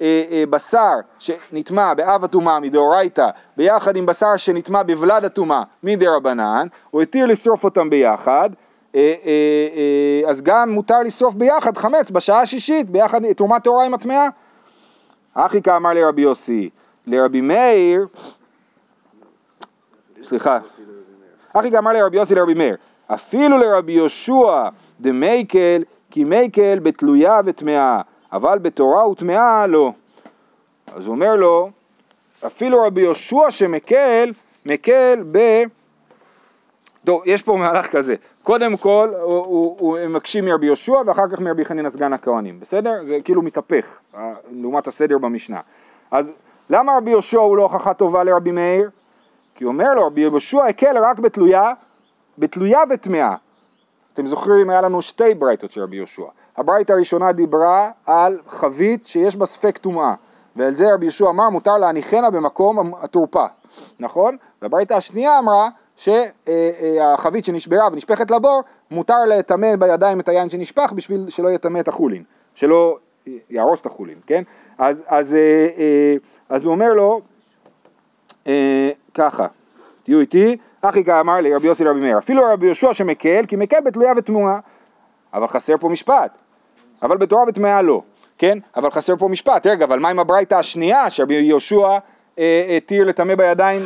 אה, 0.00 0.22
אה, 0.30 0.44
בשר 0.50 0.94
שנטמע 1.18 1.94
באב 1.94 2.24
הטומאה 2.24 2.60
מדאורייתא 2.60 3.28
ביחד 3.56 3.96
עם 3.96 4.06
בשר 4.06 4.36
שנטמע 4.36 4.82
בוולד 4.82 5.24
הטומאה 5.24 5.62
מדרבנן, 5.82 6.66
הוא 6.90 7.02
התיר 7.02 7.26
לשרוף 7.26 7.64
אותם 7.64 7.90
ביחד, 7.90 8.50
אה, 8.94 9.00
אה, 9.00 9.68
אה, 9.74 10.30
אז 10.30 10.42
גם 10.42 10.70
מותר 10.70 11.00
לשרוף 11.00 11.34
ביחד 11.34 11.78
חמץ 11.78 12.10
בשעה 12.10 12.40
השישית, 12.40 12.90
ביחד 12.90 13.32
תרומת 13.32 13.64
טהורה 13.64 13.86
עם 13.86 13.94
הטמאה. 13.94 14.28
אחי 15.34 15.62
כאמר 15.62 15.92
לרבי 15.92 16.22
יוסי, 16.22 16.70
לרבי 17.06 17.40
מאיר, 17.40 18.06
סליחה, 20.22 20.58
אחי 21.52 21.70
כאמר 21.70 21.92
לרבי 21.92 22.16
יוסי 22.16 22.34
לרבי 22.34 22.54
מאיר, 22.54 22.76
אפילו 23.06 23.58
לרבי 23.58 23.92
יהושע 23.92 24.68
דמייקל, 25.02 25.82
כי 26.10 26.24
מייקל 26.24 26.78
בתלויה 26.78 27.40
וטמאה, 27.44 28.00
אבל 28.32 28.58
בתורה 28.58 29.08
וטמאה 29.08 29.66
לא. 29.66 29.92
אז 30.94 31.06
הוא 31.06 31.14
אומר 31.14 31.36
לו, 31.36 31.70
אפילו 32.46 32.82
רבי 32.86 33.00
יהושע 33.00 33.50
שמקל, 33.50 34.32
מקל 34.66 35.24
ב... 35.32 35.38
טוב, 37.04 37.22
יש 37.26 37.42
פה 37.42 37.56
מהלך 37.56 37.86
כזה, 37.86 38.14
קודם 38.42 38.76
כל 38.76 39.12
הוא, 39.22 39.44
הוא, 39.46 39.76
הוא 39.80 39.98
מקשים 40.08 40.44
מרבי 40.44 40.66
יהושע 40.66 40.96
ואחר 41.06 41.28
כך 41.32 41.40
מרבי 41.40 41.64
חנינא 41.64 41.90
סגן 41.90 42.12
הכהנים, 42.12 42.60
בסדר? 42.60 42.92
זה 43.06 43.18
כאילו 43.24 43.42
מתהפך 43.42 43.98
לעומת 44.52 44.86
הסדר 44.86 45.18
במשנה. 45.18 45.60
אז 46.10 46.32
למה 46.70 46.92
רבי 46.96 47.10
יהושע 47.10 47.38
הוא 47.38 47.56
לא 47.56 47.62
הוכחה 47.62 47.94
טובה 47.94 48.24
לרבי 48.24 48.50
מאיר? 48.50 48.90
כי 49.54 49.64
הוא 49.64 49.72
אומר 49.72 49.94
לו, 49.94 50.06
רבי 50.06 50.20
יהושע 50.20 50.66
הקל 50.66 50.98
רק 50.98 51.18
בתלויה, 51.18 51.72
בתלויה 52.38 52.80
וטמאה. 52.90 53.34
אתם 54.14 54.26
זוכרים, 54.26 54.70
היה 54.70 54.80
לנו 54.80 55.02
שתי 55.02 55.34
ברייתות 55.34 55.72
של 55.72 55.82
רבי 55.82 55.96
יהושע. 55.96 56.24
הברייתא 56.56 56.92
הראשונה 56.92 57.32
דיברה 57.32 57.90
על 58.06 58.38
חבית 58.46 59.06
שיש 59.06 59.36
בה 59.36 59.46
ספק 59.46 59.78
טומאה, 59.78 60.14
ועל 60.56 60.74
זה 60.74 60.94
רבי 60.94 61.04
יהושע 61.04 61.28
אמר 61.28 61.50
מותר 61.50 61.76
להניחנה 61.76 62.30
במקום 62.30 62.94
התורפה, 62.94 63.46
נכון? 64.00 64.36
והברייתא 64.62 64.94
השנייה 64.94 65.38
אמרה 65.38 65.68
שהחבית 65.96 67.44
שנשברה 67.44 67.88
ונשפכת 67.92 68.30
לבור, 68.30 68.62
מותר 68.90 69.24
לטמא 69.28 69.76
בידיים 69.76 70.20
את 70.20 70.28
היין 70.28 70.50
שנשפך 70.50 70.92
בשביל 70.92 71.30
שלא 71.30 71.48
יטמא 71.48 71.80
את 71.80 71.88
החולין, 71.88 72.24
שלא 72.54 72.98
יהרוס 73.50 73.80
את 73.80 73.86
החולין, 73.86 74.18
כן? 74.26 74.42
אז, 74.78 75.02
אז, 75.06 75.36
אז 76.48 76.64
הוא 76.64 76.72
אומר 76.72 76.94
לו 76.94 77.20
אה, 78.46 78.90
ככה, 79.14 79.46
תהיו 80.04 80.20
איתי, 80.20 80.56
אחי 80.82 81.04
כאמר 81.04 81.40
לי 81.40 81.54
רבי 81.54 81.66
יוסי 81.66 81.84
לרבי 81.84 82.00
מאיר, 82.00 82.18
אפילו 82.18 82.42
רבי 82.52 82.66
יהושע 82.66 82.92
שמקל, 82.92 83.44
כי 83.48 83.56
מקל 83.56 83.80
בתלויה 83.84 84.12
ותמוהה, 84.16 84.58
אבל 85.34 85.46
חסר 85.46 85.76
פה 85.76 85.88
משפט, 85.88 86.38
אבל 87.02 87.16
בתורה 87.16 87.44
וטמאה 87.48 87.82
לא, 87.82 88.02
כן? 88.38 88.58
אבל 88.76 88.90
חסר 88.90 89.16
פה 89.16 89.28
משפט, 89.28 89.66
רגע, 89.66 89.84
אבל 89.84 89.98
מה 89.98 90.08
עם 90.08 90.18
הברייתא 90.18 90.54
השנייה, 90.54 91.10
שרבי 91.10 91.34
יהושע 91.34 91.98
התיר 92.76 93.04
לטמא 93.04 93.34
בידיים, 93.34 93.82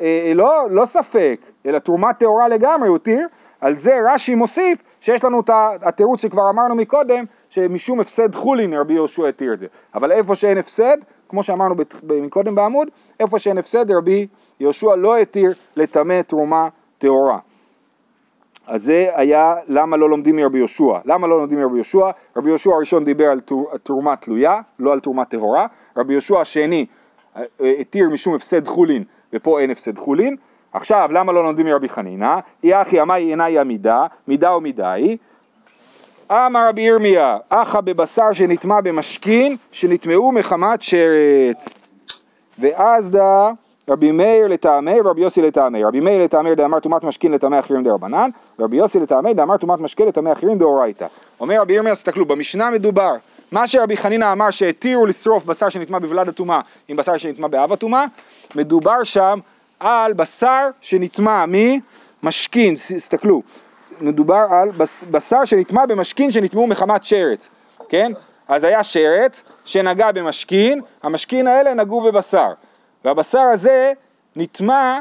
אה, 0.00 0.32
לא, 0.34 0.66
לא 0.70 0.86
ספק, 0.86 1.40
אלא 1.66 1.78
תרומה 1.78 2.12
טהורה 2.12 2.48
לגמרי 2.48 2.88
הוא 2.88 2.96
התיר, 2.96 3.26
על 3.60 3.76
זה 3.76 3.96
רש"י 4.12 4.34
מוסיף 4.34 4.78
שיש 5.00 5.24
לנו 5.24 5.40
את 5.40 5.50
התירוץ 5.82 6.22
שכבר 6.22 6.50
אמרנו 6.50 6.74
מקודם, 6.74 7.24
שמשום 7.48 8.00
הפסד 8.00 8.34
חולין 8.34 8.74
רבי 8.74 8.94
יהושע 8.94 9.28
התיר 9.28 9.52
את 9.52 9.58
זה. 9.58 9.66
אבל 9.94 10.12
איפה 10.12 10.34
שאין 10.34 10.58
הפסד, 10.58 10.96
כמו 11.28 11.42
שאמרנו 11.42 11.74
מקודם 12.02 12.54
בעמוד, 12.54 12.88
איפה 13.20 13.38
שאין 13.38 13.58
הפסד 13.58 13.90
רבי 13.90 14.26
יהושע 14.60 14.96
לא 14.96 15.18
התיר 15.18 15.50
לטמא 15.76 16.20
תרומה 16.22 16.68
טהורה. 16.98 17.38
אז 18.66 18.82
זה 18.82 19.10
היה 19.14 19.54
למה 19.68 19.96
לא 19.96 20.10
לומדים 20.10 20.36
מרבי 20.36 20.58
יהושע. 20.58 20.98
למה 21.04 21.26
לא 21.26 21.38
לומדים 21.38 21.58
מרבי 21.58 21.76
יהושע? 21.76 22.10
רבי 22.36 22.48
יהושע 22.48 22.70
הראשון 22.70 23.04
דיבר 23.04 23.30
על 23.30 23.40
תרומה 23.82 24.16
תלויה, 24.16 24.60
לא 24.78 24.92
על 24.92 25.00
תרומה 25.00 25.24
טהורה. 25.24 25.66
רבי 25.96 26.12
יהושע 26.12 26.40
השני 26.40 26.86
אה, 27.36 27.42
אה, 27.60 27.74
התיר 27.80 28.08
משום 28.08 28.34
הפסד 28.34 28.68
חולין, 28.68 29.04
ופה 29.32 29.60
אין 29.60 29.70
הפסד 29.70 29.98
חולין. 29.98 30.36
עכשיו, 30.72 31.08
למה 31.12 31.32
לא 31.32 31.44
לומדים 31.44 31.66
מרבי 31.66 31.88
חנינא? 31.88 32.38
אי 32.64 32.82
אחי 32.82 33.02
אמי 33.02 33.14
אינה 33.14 33.44
היא 33.44 33.60
המידה, 33.60 34.06
מידה 34.28 34.56
ומידה 34.56 34.92
היא. 34.92 35.16
אמר 36.30 36.68
רבי 36.68 36.82
ירמיה, 36.82 37.38
אחא 37.48 37.80
בבשר 37.80 38.32
שנטמע 38.32 38.80
במשכין, 38.80 39.56
שנטמעו 39.72 40.32
מחמת 40.32 40.82
שרץ. 40.82 41.68
ואז 42.58 43.10
דא 43.10 43.50
רבי 43.88 44.10
מאיר 44.10 44.46
לטעמי 44.46 45.00
ורבי 45.00 45.20
יוסי 45.20 45.42
לטעמי. 45.42 45.84
רבי 45.84 46.00
מאיר 46.00 46.24
לטעמי 46.24 46.54
דאמר 46.54 46.80
טומאת 46.80 47.04
משכין 47.04 47.32
לטמא 47.32 47.58
אחרים 47.58 47.82
דרבנן, 47.82 48.30
ורבי 48.58 48.76
יוסי 48.76 49.00
לטעמי 49.00 49.34
דאמר 49.34 49.56
טומאת 49.56 49.80
משקה 49.80 50.04
לטמא 50.04 50.32
אחרים 50.32 50.58
דאורייתא. 50.58 51.06
אומר 51.40 51.60
רבי 51.60 51.72
ירמיה, 51.72 51.94
תסתכלו, 51.94 52.26
במשנה 52.26 52.70
מדובר, 52.70 53.12
מה 53.52 53.66
שרבי 53.66 53.96
חנינא 53.96 54.32
אמר 54.32 54.50
שהתירו 54.50 55.06
לשרוף 55.06 55.44
בשר 55.44 55.68
שנטמע 55.68 55.98
בבלד 55.98 56.28
הטומאה 56.28 56.60
עם 56.88 56.96
בשר 56.96 57.16
שנטמע 57.16 57.48
באב 57.48 57.72
הטומאה, 57.72 58.04
מדובר 58.56 59.04
שם 59.04 59.38
על 59.80 60.12
בשר 60.12 60.68
שנטמע 60.80 61.44
ממשכין, 62.22 62.74
תסתכלו, 62.74 63.42
מדובר 64.00 64.46
על 64.50 64.68
בשר 65.10 65.44
שנטמע 65.44 65.86
במשכין 65.86 66.30
שנטמעו 66.30 66.66
מחמת 66.66 67.04
שרץ, 67.04 67.48
כן? 67.88 68.12
אז 68.48 68.64
היה 68.64 68.84
שרץ 68.84 69.42
שנגע 69.64 70.12
במשכין, 70.12 70.80
המשכין 71.02 71.46
האלה 71.46 71.74
נגעו 71.74 72.00
בבשר, 72.00 72.52
והבשר 73.04 73.40
הזה 73.40 73.92
נטמע, 74.36 74.98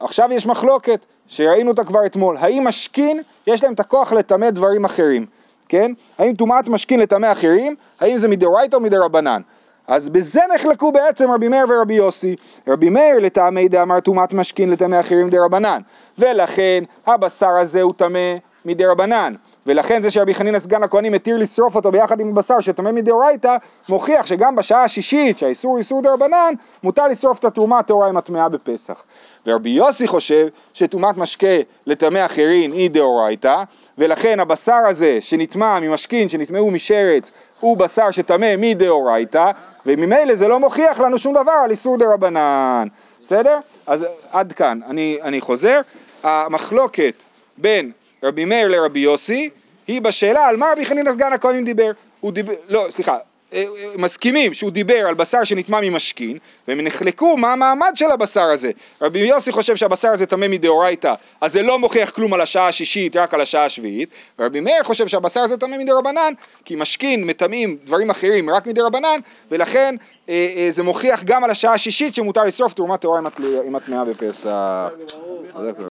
עכשיו 0.00 0.32
יש 0.32 0.46
מחלוקת, 0.46 1.06
שראינו 1.26 1.70
אותה 1.70 1.84
כבר 1.84 2.06
אתמול, 2.06 2.36
האם 2.36 2.66
משכין 2.66 3.22
יש 3.46 3.64
להם 3.64 3.72
את 3.72 3.80
הכוח 3.80 4.12
לטמא 4.12 4.50
דברים 4.50 4.84
אחרים, 4.84 5.26
כן? 5.68 5.92
האם 6.18 6.34
טומאת 6.34 6.68
משכין 6.68 7.00
לטמא 7.00 7.32
אחרים, 7.32 7.74
האם 8.00 8.16
זה 8.16 8.28
מדאורייתא 8.28 8.76
או 8.76 8.80
מדרבנן? 8.80 9.42
אז 9.86 10.08
בזה 10.08 10.40
נחלקו 10.54 10.92
בעצם 10.92 11.30
רבי 11.30 11.48
מאיר 11.48 11.66
ורבי 11.68 11.94
יוסי. 11.94 12.36
רבי 12.68 12.88
מאיר 12.88 13.18
לטעמי 13.18 13.68
דאמר 13.68 14.00
טומאת 14.00 14.32
משכין 14.32 14.70
לטמא 14.70 15.00
אחרים 15.00 15.28
דרבנן, 15.28 15.80
ולכן 16.18 16.84
הבשר 17.06 17.56
הזה 17.60 17.82
הוא 17.82 17.92
טמא 17.96 18.34
מדרבנן. 18.64 19.34
ולכן 19.66 20.02
זה 20.02 20.10
שרבי 20.10 20.34
חנינא 20.34 20.58
סגן 20.58 20.82
הכהנים 20.82 21.14
התיר 21.14 21.36
לשרוף 21.36 21.76
אותו 21.76 21.90
ביחד 21.92 22.20
עם 22.20 22.28
הבשר 22.28 22.60
שטמא 22.60 22.92
מדאורייתא, 22.92 23.56
מוכיח 23.88 24.26
שגם 24.26 24.56
בשעה 24.56 24.84
השישית 24.84 25.38
שהאיסור 25.38 25.78
איסור 25.78 26.02
דרבנן, 26.02 26.54
מותר 26.82 27.06
לשרוף 27.06 27.38
את 27.38 27.44
התרומה 27.44 27.78
הטהורה 27.78 28.08
עם 28.08 28.16
הטמאה 28.16 28.48
בפסח. 28.48 29.02
ורבי 29.46 29.68
יוסי 29.68 30.08
חושב 30.08 30.46
שטומאת 30.74 31.16
משקה 31.16 31.56
לטמא 31.86 32.26
אחרים 32.26 32.72
היא 32.72 32.90
דאורייתא, 32.90 33.62
ולכן 33.98 34.40
הבשר 34.40 34.80
הזה 34.88 35.18
שנטמע 35.20 35.80
ממשכין, 35.80 36.28
שנטמעו 36.28 36.70
משרץ, 36.70 37.30
הוא 37.60 37.76
בשר 37.76 38.10
שטמא 38.10 38.54
מדאורייתא, 38.58 39.50
וממילא 39.86 40.34
זה 40.34 40.48
לא 40.48 40.60
מוכיח 40.60 41.00
לנו 41.00 41.18
שום 41.18 41.34
דבר 41.34 41.52
על 41.64 41.70
איסור 41.70 41.98
דרבנן. 41.98 42.88
בסדר? 43.22 43.58
אז 43.86 44.06
עד 44.32 44.52
כאן. 44.52 44.80
אני, 44.86 45.18
אני 45.22 45.40
חוזר. 45.40 45.80
המחלוקת 46.22 47.22
בין 47.58 47.92
רבי 48.24 48.44
מאיר 48.44 48.68
לרבי 48.68 49.00
יוסי 49.00 49.50
היא 49.86 50.00
בשאלה 50.00 50.46
על 50.46 50.56
מה 50.56 50.66
רבי 50.72 50.86
חנינא 50.86 51.12
סגן 51.12 51.32
הכהנים 51.32 51.64
דיבר. 51.64 51.90
הוא 52.20 52.32
דיבר, 52.32 52.52
לא, 52.68 52.86
סליחה, 52.90 53.18
אה, 53.54 53.64
אה, 53.78 53.92
מסכימים 53.96 54.54
שהוא 54.54 54.70
דיבר 54.70 55.06
על 55.08 55.14
בשר 55.14 55.44
שנטמע 55.44 55.80
ממשכין, 55.82 56.38
והם 56.68 56.80
נחלקו 56.80 57.36
מה 57.36 57.52
המעמד 57.52 57.92
של 57.94 58.10
הבשר 58.10 58.42
הזה. 58.42 58.70
רבי 59.02 59.18
יוסי 59.18 59.52
חושב 59.52 59.76
שהבשר 59.76 60.08
הזה 60.08 60.26
טמא 60.26 60.48
מדאורייתא, 60.48 61.14
אז 61.40 61.52
זה 61.52 61.62
לא 61.62 61.78
מוכיח 61.78 62.10
כלום 62.10 62.34
על 62.34 62.40
השעה 62.40 62.68
השישית, 62.68 63.16
רק 63.16 63.34
על 63.34 63.40
השעה 63.40 63.64
השביעית, 63.64 64.08
ורבי 64.38 64.60
מאיר 64.60 64.82
חושב 64.84 65.06
שהבשר 65.06 65.40
הזה 65.40 65.56
טמא 65.56 65.78
מדרבנן, 65.78 66.32
כי 66.64 66.76
משכין 66.76 67.24
מטמאים 67.24 67.76
דברים 67.84 68.10
אחרים 68.10 68.50
רק 68.50 68.66
מדרבנן, 68.66 69.20
ולכן 69.50 69.96
אה, 70.28 70.52
אה, 70.56 70.70
זה 70.70 70.82
מוכיח 70.82 71.24
גם 71.24 71.44
על 71.44 71.50
השעה 71.50 71.74
השישית 71.74 72.14
שמותר 72.14 72.44
לשרוף 72.44 72.74
תרומת 72.74 73.00
טהורה 73.00 73.20
עם 73.66 73.76
הטמאה 73.76 74.04
בפסח. 74.04 74.94